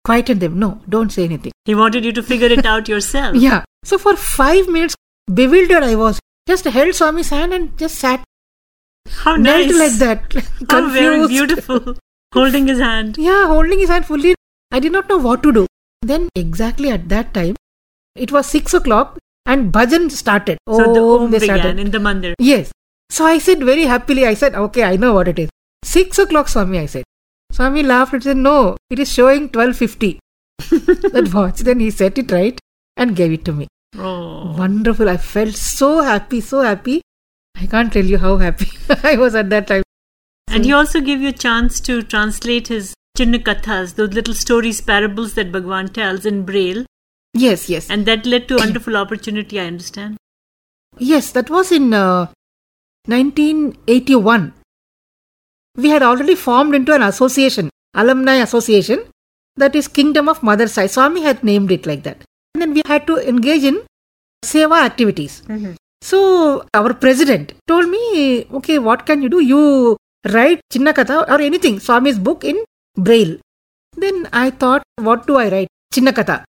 quietened 0.04 0.40
them. 0.40 0.58
No, 0.58 0.80
don't 0.88 1.10
say 1.12 1.24
anything. 1.24 1.52
He 1.64 1.74
wanted 1.74 2.04
you 2.04 2.12
to 2.12 2.22
figure 2.22 2.48
it 2.48 2.66
out 2.66 2.88
yourself. 2.88 3.36
Yeah. 3.48 3.64
So 3.84 3.98
for 3.98 4.16
five 4.16 4.68
minutes, 4.68 4.94
bewildered 5.32 5.82
I 5.82 5.94
was. 5.94 6.20
Just 6.46 6.64
held 6.64 6.94
Swami's 6.94 7.30
hand 7.30 7.52
and 7.54 7.78
just 7.78 7.96
sat 7.98 8.22
How 9.08 9.36
knelt 9.36 9.68
nice. 9.68 9.78
like 9.78 9.92
that. 10.00 10.44
How 10.70 10.88
very 10.90 11.20
confused. 11.20 11.30
beautiful. 11.30 11.96
Holding 12.34 12.66
his 12.66 12.78
hand. 12.78 13.16
Yeah, 13.18 13.46
holding 13.46 13.78
his 13.78 13.88
hand 13.88 14.06
fully. 14.06 14.34
I 14.70 14.80
did 14.80 14.92
not 14.92 15.08
know 15.08 15.18
what 15.18 15.42
to 15.44 15.52
do. 15.52 15.66
Then 16.02 16.28
exactly 16.34 16.90
at 16.90 17.08
that 17.08 17.32
time, 17.34 17.56
it 18.14 18.32
was 18.32 18.46
six 18.46 18.72
o'clock 18.74 19.18
and 19.46 19.72
bhajan 19.72 20.10
started. 20.10 20.58
So 20.68 20.92
the 20.94 21.00
Om 21.00 21.30
they 21.30 21.38
began 21.40 21.58
started. 21.60 21.80
in 21.80 21.90
the 21.90 21.98
mandir. 21.98 22.34
Yes. 22.38 22.70
So 23.10 23.24
I 23.26 23.38
said 23.38 23.62
very 23.64 23.84
happily, 23.84 24.26
I 24.26 24.34
said, 24.34 24.54
okay, 24.54 24.84
I 24.84 24.96
know 24.96 25.12
what 25.14 25.28
it 25.28 25.38
is. 25.38 25.50
Six 25.84 26.18
o'clock, 26.18 26.48
Swami, 26.48 26.78
I 26.78 26.86
said. 26.86 27.04
Swami 27.50 27.82
laughed 27.82 28.12
and 28.12 28.22
said, 28.22 28.36
no, 28.36 28.76
it 28.90 28.98
is 28.98 29.12
showing 29.12 29.48
12.50. 29.48 30.18
that 31.12 31.34
watch. 31.34 31.60
Then 31.60 31.80
he 31.80 31.90
set 31.90 32.18
it 32.18 32.30
right 32.30 32.58
and 32.96 33.16
gave 33.16 33.32
it 33.32 33.44
to 33.46 33.52
me. 33.52 33.68
Oh. 33.96 34.56
Wonderful. 34.56 35.08
I 35.08 35.16
felt 35.16 35.54
so 35.54 36.02
happy, 36.02 36.40
so 36.40 36.60
happy. 36.60 37.02
I 37.56 37.66
can't 37.66 37.92
tell 37.92 38.04
you 38.04 38.18
how 38.18 38.36
happy 38.38 38.70
I 39.02 39.16
was 39.16 39.34
at 39.34 39.50
that 39.50 39.66
time. 39.66 39.82
And 40.48 40.64
he 40.64 40.72
also 40.72 41.00
gave 41.00 41.20
you 41.20 41.28
a 41.28 41.32
chance 41.32 41.80
to 41.80 42.02
translate 42.02 42.68
his 42.68 42.94
Chinnakathas, 43.16 43.96
those 43.96 44.12
little 44.12 44.34
stories, 44.34 44.80
parables 44.80 45.34
that 45.34 45.52
Bhagwan 45.52 45.88
tells 45.88 46.24
in 46.24 46.44
Braille. 46.44 46.86
Yes, 47.34 47.68
yes. 47.68 47.90
And 47.90 48.06
that 48.06 48.26
led 48.26 48.48
to 48.48 48.56
a 48.56 48.58
wonderful 48.64 48.96
opportunity, 48.96 49.60
I 49.60 49.66
understand. 49.66 50.16
Yes, 50.98 51.32
that 51.32 51.50
was 51.50 51.70
in 51.70 51.92
uh, 51.92 52.26
1981. 53.06 54.54
We 55.76 55.90
had 55.90 56.02
already 56.02 56.34
formed 56.34 56.74
into 56.74 56.92
an 56.92 57.02
association, 57.02 57.70
alumni 57.94 58.36
association, 58.36 59.04
that 59.56 59.74
is 59.74 59.88
Kingdom 59.88 60.28
of 60.28 60.42
Mother 60.42 60.66
Sai. 60.66 60.86
Swami 60.86 61.22
had 61.22 61.44
named 61.44 61.70
it 61.70 61.86
like 61.86 62.02
that. 62.04 62.18
And 62.54 62.62
then 62.62 62.74
we 62.74 62.82
had 62.86 63.06
to 63.06 63.16
engage 63.16 63.64
in 63.64 63.82
seva 64.44 64.84
activities. 64.84 65.42
Mm-hmm. 65.46 65.72
So 66.02 66.64
our 66.74 66.94
president 66.94 67.52
told 67.68 67.88
me, 67.88 68.46
okay, 68.52 68.78
what 68.78 69.06
can 69.06 69.22
you 69.22 69.28
do? 69.28 69.40
You 69.40 69.96
write 70.32 70.60
Chinnakatha 70.72 71.28
or 71.28 71.40
anything, 71.40 71.78
Swami's 71.78 72.18
book 72.18 72.44
in 72.44 72.64
Braille. 72.96 73.38
Then 73.96 74.28
I 74.32 74.50
thought, 74.50 74.82
what 74.96 75.26
do 75.26 75.36
I 75.36 75.48
write? 75.50 75.68
Chinnakatha. 75.92 76.44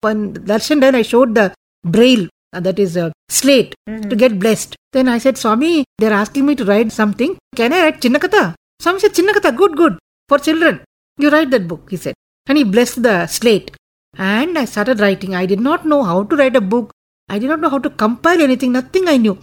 When 0.00 0.34
darshan 0.34 0.80
then 0.80 0.94
I 0.94 1.02
showed 1.02 1.34
the 1.34 1.52
Braille, 1.84 2.28
uh, 2.52 2.60
that 2.60 2.78
is 2.78 2.96
a 2.96 3.12
slate, 3.28 3.74
to 3.86 4.16
get 4.16 4.38
blessed. 4.38 4.76
Then 4.92 5.08
I 5.08 5.18
said, 5.18 5.38
Swami, 5.38 5.84
they're 5.98 6.12
asking 6.12 6.46
me 6.46 6.54
to 6.56 6.64
write 6.64 6.92
something. 6.92 7.36
Can 7.54 7.72
I 7.72 7.82
write 7.82 8.00
Chinnakatha? 8.00 8.54
Swami 8.80 9.00
said, 9.00 9.14
Chinnakatha, 9.14 9.56
good, 9.56 9.76
good, 9.76 9.98
for 10.28 10.38
children. 10.38 10.80
You 11.18 11.30
write 11.30 11.50
that 11.50 11.66
book, 11.68 11.88
he 11.90 11.96
said. 11.96 12.14
And 12.46 12.58
he 12.58 12.64
blessed 12.64 13.02
the 13.02 13.26
slate. 13.26 13.70
And 14.16 14.58
I 14.58 14.64
started 14.64 15.00
writing. 15.00 15.34
I 15.34 15.46
did 15.46 15.60
not 15.60 15.84
know 15.84 16.02
how 16.02 16.22
to 16.24 16.36
write 16.36 16.56
a 16.56 16.60
book. 16.60 16.90
I 17.28 17.38
did 17.38 17.48
not 17.48 17.60
know 17.60 17.68
how 17.68 17.78
to 17.78 17.90
compile 17.90 18.40
anything, 18.40 18.72
nothing 18.72 19.08
I 19.08 19.16
knew. 19.16 19.38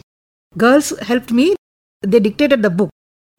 Girls 0.58 0.98
helped 1.00 1.32
me. 1.32 1.56
They 2.02 2.20
dictated 2.20 2.62
the 2.62 2.70
book. 2.70 2.90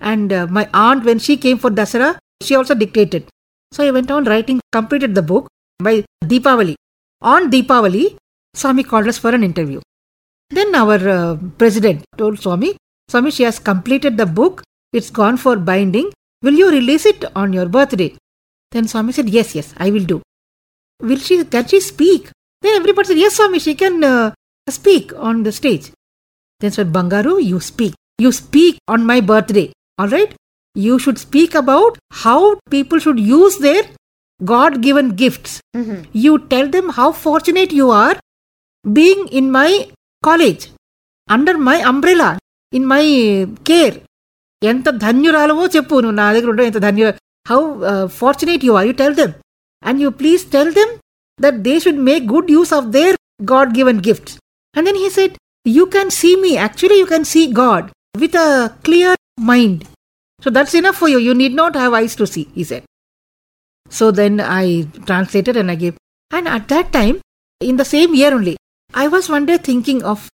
And 0.01 0.33
uh, 0.33 0.47
my 0.47 0.69
aunt, 0.75 1.05
when 1.05 1.19
she 1.19 1.37
came 1.37 1.59
for 1.59 1.71
Dasara, 1.71 2.17
she 2.43 2.55
also 2.55 2.75
dictated. 2.75 3.27
So 3.73 3.85
I 3.85 3.91
went 3.91 4.11
on 4.11 4.25
writing, 4.25 4.61
completed 4.73 5.15
the 5.15 5.23
book 5.23 5.49
by 5.83 6.05
Deepavali. 6.25 6.75
On 7.23 7.51
Deepavali, 7.51 8.17
Swami 8.55 8.85
called 8.85 9.09
us 9.09 9.19
for 9.19 9.35
an 9.35 9.43
interview. 9.43 9.81
Then 10.51 10.75
our 10.75 11.09
uh, 11.09 11.37
president 11.59 12.05
told 12.17 12.39
Swami, 12.39 12.77
Swami, 13.09 13.31
she 13.31 13.43
has 13.43 13.59
completed 13.59 14.17
the 14.17 14.27
book. 14.27 14.63
It's 14.93 15.11
gone 15.11 15.37
for 15.37 15.57
binding. 15.57 16.13
Will 16.43 16.55
you 16.55 16.71
release 16.71 17.05
it 17.07 17.25
on 17.35 17.53
your 17.53 17.67
birthday? 17.67 18.17
Then 18.71 18.87
Swami 18.89 19.13
said, 19.13 19.29
Yes, 19.29 19.55
yes, 19.55 19.75
I 19.77 19.91
will 19.91 20.05
do. 20.05 20.23
Will 21.01 21.19
she, 21.19 21.45
can 21.45 21.67
she 21.67 21.81
speak? 21.81 22.31
Then 22.63 22.75
everybody 22.77 23.09
said, 23.09 23.19
Yes, 23.19 23.35
Swami, 23.37 23.59
she 23.59 23.75
can 23.75 24.03
uh, 24.05 24.33
speak 24.69 25.13
on 25.17 25.43
the 25.43 25.53
stage. 25.53 25.91
Then 26.61 26.71
said, 26.71 26.93
Bangaru, 26.93 27.43
you 27.43 27.61
speak. 27.61 27.95
You 28.19 28.31
speak 28.33 28.79
on 28.89 29.05
my 29.05 29.21
birthday. 29.21 29.73
All 29.99 30.09
right? 30.09 30.35
You 30.75 30.99
should 30.99 31.19
speak 31.19 31.55
about 31.55 31.99
how 32.11 32.59
people 32.71 32.99
should 32.99 33.19
use 33.19 33.59
their 33.59 33.83
God 34.45 34.81
given 34.83 35.11
gifts. 35.11 35.61
You 36.13 36.39
tell 36.49 36.69
them 36.69 36.91
how 36.91 37.13
fortunate 37.13 37.73
you 37.73 37.91
are 37.91 38.17
being 38.86 39.28
in 39.30 39.52
my 39.52 39.72
college, 40.24 40.64
under 41.30 41.58
my 41.60 41.78
umbrella, 41.92 42.30
in 42.74 42.86
my 42.86 43.06
care. 43.70 43.96
ఎంత 44.62 44.90
ధన్యురాలవో 45.04 45.66
చెప్పు 45.74 45.96
నువ్వు 46.04 46.16
నా 46.16 46.26
దగ్గర 46.36 46.50
ఉండవు 46.54 46.68
ఎంత 46.70 46.80
ధన్యు 46.86 47.10
how 47.46 47.60
fortunate 48.18 48.64
you 48.68 48.74
are 48.80 48.88
you 48.88 48.94
tell 49.02 49.16
them 49.20 49.34
and 49.84 50.00
you 50.04 50.10
please 50.22 50.42
tell 50.56 50.72
them 50.80 50.92
that 51.40 51.60
they 51.68 51.74
should 51.84 52.02
make 52.10 52.24
good 52.34 52.50
use 52.56 52.74
of 52.78 52.88
their 52.98 53.16
God 53.52 53.72
given 53.78 54.02
gifts 54.08 54.36
and 54.76 54.86
then 54.90 55.00
he 55.04 55.10
said 55.20 55.36
you 55.78 55.86
can 55.96 56.12
see 56.20 56.32
me 56.44 56.52
actually 56.64 56.98
you 57.02 57.08
can 57.14 57.28
see 57.34 57.44
God 57.62 57.88
with 58.24 58.38
a 58.44 58.50
clear 58.88 59.20
mind 59.52 59.82
so 60.44 60.52
that's 60.58 60.76
enough 60.82 61.00
for 61.04 61.12
you 61.16 61.22
you 61.30 61.36
need 61.44 61.58
not 61.64 61.78
have 61.84 61.96
ice 62.04 62.18
to 62.22 62.28
see 62.36 62.44
he 62.58 62.66
set 62.72 62.86
So 63.92 64.12
then 64.12 64.40
I 64.40 64.66
translated 65.08 65.58
and 65.58 65.72
I 65.72 65.76
gave. 65.76 65.96
And 66.32 66.48
at 66.48 66.68
that 66.68 66.94
time, 66.94 67.16
in 67.62 67.78
the 67.78 67.86
same 67.86 68.14
year 68.14 68.34
only, 68.34 68.56
I 68.95 69.09
was 69.09 69.29
one 69.29 69.47
day 69.47 69.59
thinking 69.59 70.03
of 70.05 70.29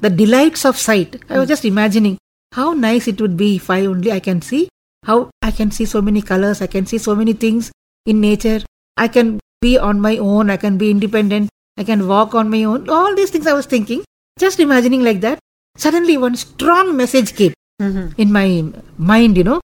the 0.00 0.10
delights 0.10 0.64
of 0.64 0.76
sight. 0.76 1.22
I 1.28 1.38
was 1.38 1.46
hmm. 1.46 1.52
just 1.52 1.64
imagining 1.64 2.18
how 2.52 2.72
nice 2.72 3.08
it 3.08 3.20
would 3.20 3.36
be 3.36 3.56
if 3.56 3.70
I 3.70 3.86
only 3.86 4.12
I 4.12 4.20
can 4.20 4.42
see 4.42 4.68
how 5.04 5.30
I 5.42 5.50
can 5.50 5.70
see 5.70 5.84
so 5.86 6.02
many 6.02 6.20
colors, 6.20 6.60
I 6.60 6.66
can 6.66 6.86
see 6.86 6.98
so 6.98 7.14
many 7.14 7.32
things 7.32 7.72
in 8.04 8.20
nature. 8.20 8.60
I 8.96 9.08
can 9.08 9.40
be 9.60 9.78
on 9.78 10.00
my 10.00 10.18
own, 10.18 10.50
I 10.50 10.56
can 10.56 10.76
be 10.76 10.90
independent, 10.90 11.48
I 11.78 11.84
can 11.84 12.06
walk 12.06 12.34
on 12.34 12.50
my 12.50 12.64
own. 12.64 12.88
All 12.90 13.14
these 13.14 13.30
things 13.30 13.46
I 13.46 13.54
was 13.54 13.66
thinking, 13.66 14.04
just 14.38 14.60
imagining 14.60 15.02
like 15.02 15.20
that. 15.20 15.38
Suddenly, 15.76 16.16
one 16.18 16.36
strong 16.36 16.96
message 16.96 17.34
came 17.36 17.54
mm-hmm. 17.80 18.20
in 18.20 18.32
my 18.32 18.64
mind, 18.98 19.36
you 19.36 19.44
know. 19.44 19.60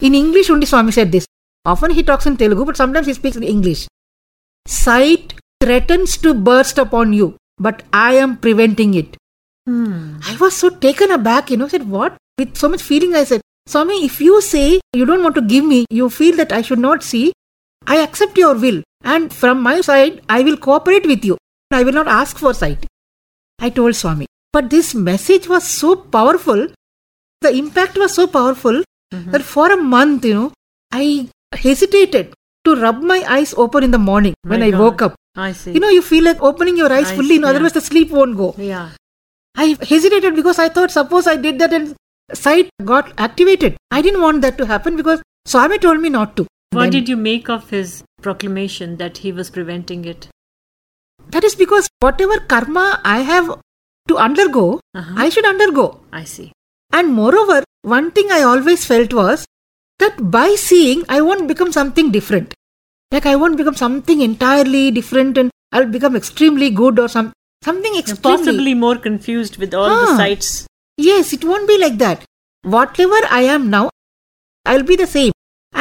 In 0.00 0.14
English, 0.14 0.50
only 0.50 0.66
Swami 0.66 0.92
said 0.92 1.12
this. 1.12 1.26
Often 1.64 1.92
he 1.92 2.02
talks 2.02 2.26
in 2.26 2.36
Telugu, 2.36 2.64
but 2.64 2.76
sometimes 2.76 3.06
he 3.06 3.14
speaks 3.14 3.36
in 3.36 3.42
English. 3.42 3.86
Sight 4.66 5.34
threatens 5.62 6.16
to 6.18 6.34
burst 6.34 6.78
upon 6.78 7.12
you, 7.12 7.36
but 7.58 7.82
I 7.92 8.14
am 8.14 8.36
preventing 8.36 8.94
it. 8.94 9.16
Hmm. 9.66 10.16
I 10.22 10.36
was 10.36 10.56
so 10.56 10.70
taken 10.70 11.10
aback, 11.10 11.50
you 11.50 11.56
know, 11.56 11.66
I 11.66 11.68
said, 11.68 11.88
What? 11.88 12.16
With 12.38 12.56
so 12.56 12.68
much 12.68 12.82
feeling, 12.82 13.14
I 13.14 13.24
said, 13.24 13.40
Swami, 13.66 14.04
if 14.04 14.20
you 14.20 14.40
say 14.42 14.80
you 14.92 15.06
don't 15.06 15.22
want 15.22 15.34
to 15.36 15.40
give 15.40 15.64
me, 15.64 15.86
you 15.88 16.10
feel 16.10 16.36
that 16.36 16.52
I 16.52 16.62
should 16.62 16.78
not 16.78 17.02
see, 17.02 17.32
I 17.86 18.02
accept 18.02 18.36
your 18.36 18.54
will. 18.54 18.82
And 19.02 19.32
from 19.32 19.62
my 19.62 19.80
side, 19.80 20.22
I 20.28 20.42
will 20.42 20.56
cooperate 20.56 21.06
with 21.06 21.24
you. 21.24 21.36
I 21.70 21.82
will 21.82 21.92
not 21.92 22.08
ask 22.08 22.38
for 22.38 22.54
sight. 22.54 22.86
I 23.58 23.70
told 23.70 23.94
Swami. 23.94 24.26
But 24.52 24.70
this 24.70 24.94
message 24.94 25.48
was 25.48 25.66
so 25.66 25.96
powerful, 25.96 26.68
the 27.40 27.52
impact 27.52 27.96
was 27.98 28.14
so 28.14 28.26
powerful 28.26 28.82
mm-hmm. 29.12 29.30
that 29.30 29.42
for 29.42 29.72
a 29.72 29.76
month, 29.76 30.24
you 30.24 30.34
know, 30.34 30.52
I 30.92 31.28
hesitated 31.52 32.34
to 32.64 32.76
rub 32.76 33.02
my 33.02 33.24
eyes 33.28 33.54
open 33.56 33.84
in 33.84 33.90
the 33.90 33.98
morning 33.98 34.34
when 34.42 34.60
My 34.60 34.66
I 34.66 34.78
woke 34.78 35.02
up. 35.02 35.14
I 35.36 35.52
see. 35.52 35.72
You 35.72 35.80
know, 35.80 35.88
you 35.88 36.02
feel 36.02 36.24
like 36.24 36.42
opening 36.42 36.76
your 36.76 36.92
eyes 36.92 37.08
Eyes, 37.08 37.16
fully, 37.16 37.38
know, 37.38 37.48
yeah. 37.48 37.54
otherwise 37.54 37.72
the 37.72 37.80
sleep 37.80 38.10
won't 38.10 38.36
go. 38.36 38.54
yeah. 38.58 38.90
I 39.56 39.76
hesitated 39.88 40.34
because 40.34 40.58
I 40.58 40.68
thought 40.68 40.90
suppose 40.90 41.26
I 41.28 41.36
did 41.36 41.58
that 41.60 41.72
and 41.72 41.94
sight 42.32 42.70
got 42.84 43.12
activated. 43.18 43.76
I 43.92 44.02
didn't 44.02 44.20
want 44.20 44.42
that 44.42 44.58
to 44.58 44.66
happen 44.66 44.96
because 44.96 45.22
Swami 45.46 45.78
told 45.78 46.00
me 46.00 46.08
not 46.08 46.36
to. 46.36 46.46
What 46.70 46.82
Then- 46.82 46.90
did 46.90 47.08
you 47.08 47.16
make 47.16 47.48
of 47.48 47.70
his 47.70 48.02
proclamation 48.22 48.96
that 48.96 49.18
he 49.18 49.30
was 49.30 49.50
preventing 49.50 50.04
it? 50.06 50.26
That 51.28 51.44
is 51.44 51.54
because 51.54 51.88
whatever 52.00 52.38
karma 52.40 53.00
I 53.04 53.20
have 53.20 53.52
to 54.08 54.16
undergo, 54.16 54.80
Uh-huh. 54.94 55.14
I 55.16 55.28
should 55.28 55.46
undergo. 55.46 56.00
I 56.12 56.24
see. 56.24 56.50
And 56.92 57.12
moreover, 57.12 57.62
one 57.82 58.10
thing 58.10 58.30
I 58.32 58.42
always 58.42 58.84
felt 58.84 59.12
was 59.14 59.46
that 60.00 60.30
by 60.32 60.54
seeing, 60.56 61.04
I 61.08 61.20
won't 61.20 61.46
become 61.48 61.70
something 61.72 62.10
different. 62.10 62.54
Like 63.14 63.26
I 63.26 63.36
won't 63.36 63.56
become 63.56 63.76
something 63.76 64.20
entirely 64.22 64.90
different 64.90 65.38
and 65.38 65.50
I'll 65.70 65.86
become 65.96 66.16
extremely 66.16 66.68
good 66.70 66.98
or 66.98 67.08
some, 67.08 67.32
something 67.64 67.96
extremely. 67.96 68.36
Possibly 68.36 68.74
more 68.74 68.96
confused 68.96 69.56
with 69.56 69.72
all 69.72 69.88
the 69.88 70.12
Ah. 70.12 70.16
sights. 70.16 70.48
Yes, 70.96 71.32
it 71.36 71.44
won't 71.44 71.68
be 71.68 71.76
like 71.82 71.98
that. 71.98 72.24
Whatever 72.76 73.20
I 73.30 73.42
am 73.56 73.68
now, 73.74 73.82
I'll 74.66 74.82
be 74.82 74.96
the 74.96 75.06
same. 75.06 75.32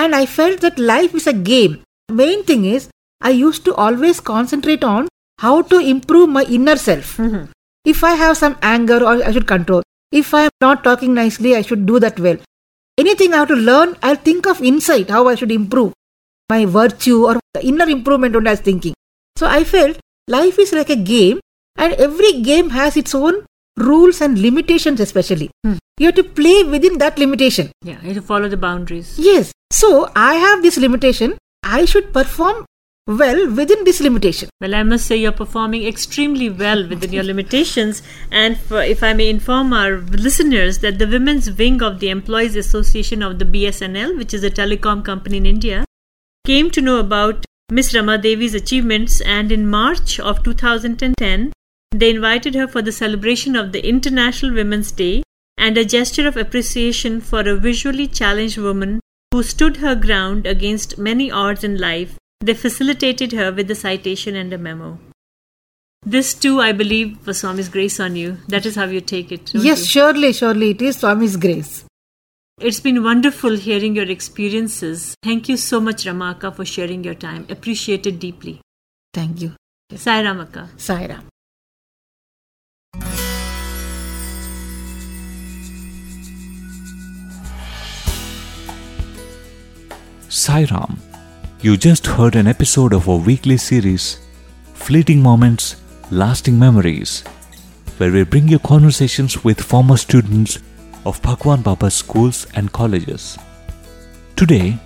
And 0.03 0.15
I 0.19 0.27
felt 0.35 0.61
that 0.61 0.77
life 0.91 1.15
is 1.15 1.25
a 1.25 1.33
game. 1.33 1.79
Main 2.11 2.43
thing 2.43 2.65
is, 2.65 2.89
I 3.21 3.31
used 3.31 3.65
to 3.65 3.73
always 3.87 4.19
concentrate 4.19 4.83
on 4.83 5.07
how 5.39 5.55
to 5.73 5.79
improve 5.93 6.29
my 6.37 6.43
inner 6.59 6.75
self. 6.85 7.17
Mhm. 7.17 7.49
If 7.95 8.03
I 8.03 8.13
have 8.23 8.37
some 8.43 8.57
anger, 8.61 8.99
or 9.03 9.15
I 9.23 9.31
should 9.31 9.47
control. 9.55 9.81
If 10.21 10.33
I 10.33 10.43
am 10.51 10.55
not 10.67 10.83
talking 10.83 11.13
nicely, 11.23 11.55
I 11.55 11.63
should 11.69 11.85
do 11.91 11.99
that 12.05 12.19
well. 12.27 12.37
Anything 13.05 13.33
I 13.33 13.37
have 13.43 13.51
to 13.55 13.59
learn, 13.71 13.97
I'll 14.03 14.23
think 14.29 14.45
of 14.53 14.61
inside 14.73 15.09
how 15.17 15.27
I 15.27 15.35
should 15.41 15.51
improve 15.59 15.93
my 16.49 16.65
virtue 16.65 17.25
or 17.25 17.39
the 17.53 17.65
inner 17.65 17.87
improvement 17.87 18.35
I 18.35 18.51
was 18.51 18.59
thinking. 18.59 18.93
So 19.37 19.47
I 19.47 19.63
felt 19.63 19.97
life 20.27 20.59
is 20.59 20.73
like 20.73 20.89
a 20.89 20.95
game 20.95 21.39
and 21.77 21.93
every 21.93 22.41
game 22.41 22.69
has 22.71 22.97
its 22.97 23.15
own 23.15 23.45
rules 23.77 24.21
and 24.21 24.39
limitations 24.39 24.99
especially. 24.99 25.49
Hmm. 25.63 25.77
You 25.97 26.07
have 26.07 26.15
to 26.15 26.23
play 26.23 26.63
within 26.63 26.97
that 26.99 27.17
limitation. 27.17 27.71
Yeah, 27.81 27.99
you 28.01 28.09
have 28.09 28.15
to 28.15 28.21
follow 28.21 28.49
the 28.49 28.57
boundaries. 28.57 29.15
Yes. 29.17 29.51
So 29.71 30.09
I 30.15 30.35
have 30.35 30.61
this 30.61 30.77
limitation. 30.77 31.37
I 31.63 31.85
should 31.85 32.13
perform 32.13 32.65
well 33.05 33.51
within 33.51 33.83
this 33.83 33.99
limitation. 33.99 34.49
Well, 34.61 34.75
I 34.75 34.83
must 34.83 35.05
say 35.05 35.17
you're 35.17 35.31
performing 35.31 35.85
extremely 35.85 36.49
well 36.49 36.87
within 36.87 37.11
your 37.11 37.23
limitations. 37.23 38.01
And 38.31 38.57
for, 38.57 38.81
if 38.81 39.03
I 39.03 39.13
may 39.13 39.29
inform 39.29 39.73
our 39.73 39.97
listeners 39.97 40.79
that 40.79 40.99
the 40.99 41.07
women's 41.07 41.51
wing 41.51 41.81
of 41.81 41.99
the 41.99 42.09
Employees 42.09 42.55
Association 42.55 43.21
of 43.21 43.39
the 43.39 43.45
BSNL, 43.45 44.17
which 44.17 44.33
is 44.33 44.43
a 44.43 44.51
telecom 44.51 45.03
company 45.03 45.37
in 45.37 45.45
India, 45.45 45.85
came 46.45 46.69
to 46.71 46.81
know 46.81 46.99
about 46.99 47.45
Miss 47.71 47.95
Rama 47.95 48.17
Devi's 48.17 48.53
achievements, 48.53 49.21
and 49.21 49.51
in 49.51 49.67
March 49.67 50.19
of 50.19 50.43
2010, 50.43 51.53
they 51.91 52.09
invited 52.09 52.55
her 52.55 52.67
for 52.67 52.81
the 52.81 52.91
celebration 52.91 53.55
of 53.55 53.71
the 53.71 53.87
International 53.87 54.53
Women's 54.53 54.91
Day 54.91 55.23
and 55.57 55.77
a 55.77 55.85
gesture 55.85 56.27
of 56.27 56.35
appreciation 56.35 57.21
for 57.21 57.41
a 57.41 57.55
visually 57.55 58.07
challenged 58.07 58.57
woman 58.57 58.99
who 59.31 59.43
stood 59.43 59.77
her 59.77 59.95
ground 59.95 60.45
against 60.45 60.97
many 60.97 61.31
odds 61.31 61.63
in 61.63 61.77
life. 61.77 62.17
They 62.41 62.53
facilitated 62.53 63.31
her 63.31 63.51
with 63.51 63.71
a 63.71 63.75
citation 63.75 64.35
and 64.35 64.51
a 64.51 64.57
memo. 64.57 64.99
This 66.05 66.33
too, 66.33 66.59
I 66.59 66.73
believe, 66.73 67.25
was 67.25 67.39
Swami's 67.39 67.69
grace 67.69 67.99
on 67.99 68.17
you. 68.17 68.37
That 68.49 68.65
is 68.65 68.75
how 68.75 68.85
you 68.85 68.99
take 68.99 69.31
it. 69.31 69.53
yes, 69.53 69.79
you? 69.79 69.85
surely, 69.85 70.33
surely 70.33 70.71
it 70.71 70.81
is 70.81 70.97
Swami's 70.97 71.37
grace. 71.37 71.85
It's 72.61 72.79
been 72.79 73.03
wonderful 73.03 73.55
hearing 73.55 73.95
your 73.95 74.07
experiences. 74.07 75.15
Thank 75.23 75.49
you 75.49 75.57
so 75.57 75.81
much, 75.81 76.05
Ramaka, 76.05 76.55
for 76.55 76.63
sharing 76.63 77.03
your 77.03 77.15
time. 77.15 77.47
Appreciate 77.49 78.05
it 78.05 78.19
deeply. 78.19 78.61
Thank 79.11 79.41
you. 79.41 79.53
Sai 79.95 80.21
Ramaka. 80.21 80.69
Saira. 80.77 81.23
Sairam, 90.29 90.97
you 91.61 91.75
just 91.75 92.05
heard 92.05 92.35
an 92.35 92.47
episode 92.47 92.93
of 92.93 93.09
our 93.09 93.17
weekly 93.17 93.57
series, 93.57 94.19
Fleeting 94.73 95.21
Moments, 95.21 95.75
Lasting 96.11 96.57
Memories, 96.59 97.21
where 97.97 98.11
we 98.11 98.23
bring 98.23 98.47
you 98.47 98.59
conversations 98.59 99.43
with 99.43 99.61
former 99.61 99.97
students 99.97 100.59
of 101.05 101.21
Bhagwan 101.21 101.61
Baba's 101.61 101.93
schools 101.93 102.47
and 102.55 102.71
colleges. 102.71 103.37
Today, 104.35 104.77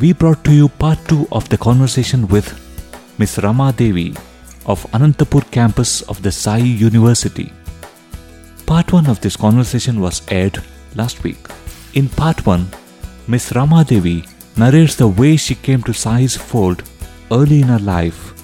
we 0.00 0.12
brought 0.12 0.44
to 0.44 0.52
you 0.52 0.68
part 0.68 0.98
2 1.08 1.28
of 1.32 1.48
the 1.48 1.58
conversation 1.58 2.26
with 2.28 2.48
Miss 3.18 3.38
Rama 3.38 3.72
Devi 3.72 4.14
of 4.66 4.82
Anantapur 4.92 5.50
campus 5.50 6.02
of 6.02 6.22
the 6.22 6.30
Sai 6.30 6.58
University. 6.58 7.52
Part 8.66 8.92
1 8.92 9.06
of 9.06 9.20
this 9.20 9.36
conversation 9.36 10.00
was 10.00 10.22
aired 10.28 10.62
last 10.94 11.24
week. 11.24 11.38
In 11.94 12.08
part 12.08 12.46
1, 12.46 12.66
Miss 13.26 13.52
Rama 13.52 13.84
Devi 13.84 14.24
narrates 14.56 14.96
the 14.96 15.08
way 15.08 15.36
she 15.36 15.54
came 15.54 15.82
to 15.82 15.92
Sai's 15.92 16.36
fold 16.36 16.82
early 17.30 17.60
in 17.62 17.68
her 17.68 17.78
life 17.78 18.34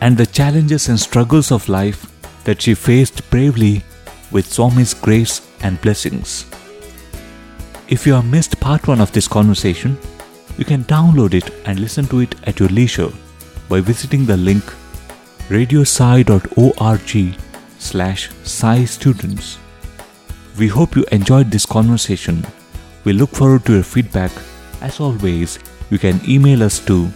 and 0.00 0.16
the 0.16 0.26
challenges 0.26 0.88
and 0.88 0.98
struggles 0.98 1.52
of 1.52 1.68
life 1.68 2.06
that 2.44 2.60
she 2.60 2.74
faced 2.74 3.28
bravely 3.30 3.84
with 4.30 4.52
Swami's 4.52 4.94
grace 4.94 5.40
and 5.62 5.80
blessings. 5.80 6.46
If 7.88 8.06
you 8.06 8.14
have 8.14 8.24
missed 8.24 8.58
part 8.60 8.88
1 8.88 9.00
of 9.00 9.12
this 9.12 9.28
conversation, 9.28 9.98
you 10.58 10.64
can 10.64 10.84
download 10.84 11.34
it 11.34 11.50
and 11.66 11.78
listen 11.78 12.06
to 12.06 12.20
it 12.20 12.34
at 12.44 12.60
your 12.60 12.68
leisure 12.68 13.10
by 13.68 13.80
visiting 13.80 14.26
the 14.26 14.36
link 14.36 14.64
radiosai.org 15.48 17.36
slash 17.78 18.30
sai 18.44 18.84
students. 18.84 19.58
We 20.58 20.68
hope 20.68 20.96
you 20.96 21.04
enjoyed 21.12 21.50
this 21.50 21.66
conversation. 21.66 22.44
We 23.04 23.12
look 23.12 23.30
forward 23.30 23.64
to 23.66 23.74
your 23.74 23.82
feedback. 23.82 24.30
As 24.80 25.00
always, 25.00 25.58
you 25.90 25.98
can 25.98 26.20
email 26.28 26.62
us 26.62 26.78
to 26.86 27.10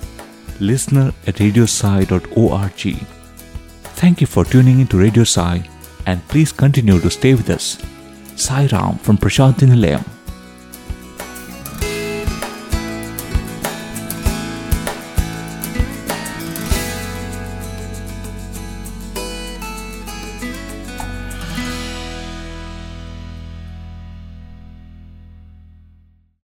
listener 0.61 1.13
at 1.27 1.37
radiosai.org. 1.37 3.07
Thank 3.97 4.21
you 4.21 4.27
for 4.27 4.45
tuning 4.45 4.81
into 4.81 4.99
Radio 4.99 5.25
Sai 5.25 5.69
and 6.07 6.27
please 6.29 6.53
continue 6.53 7.01
to 7.01 7.11
stay 7.11 7.35
with 7.35 7.51
us. 7.51 7.79
Sai 8.37 8.67
Ram 8.67 8.99
from 8.99 9.17
Prasanthi 9.17 9.67
Nilayam. 9.67 10.16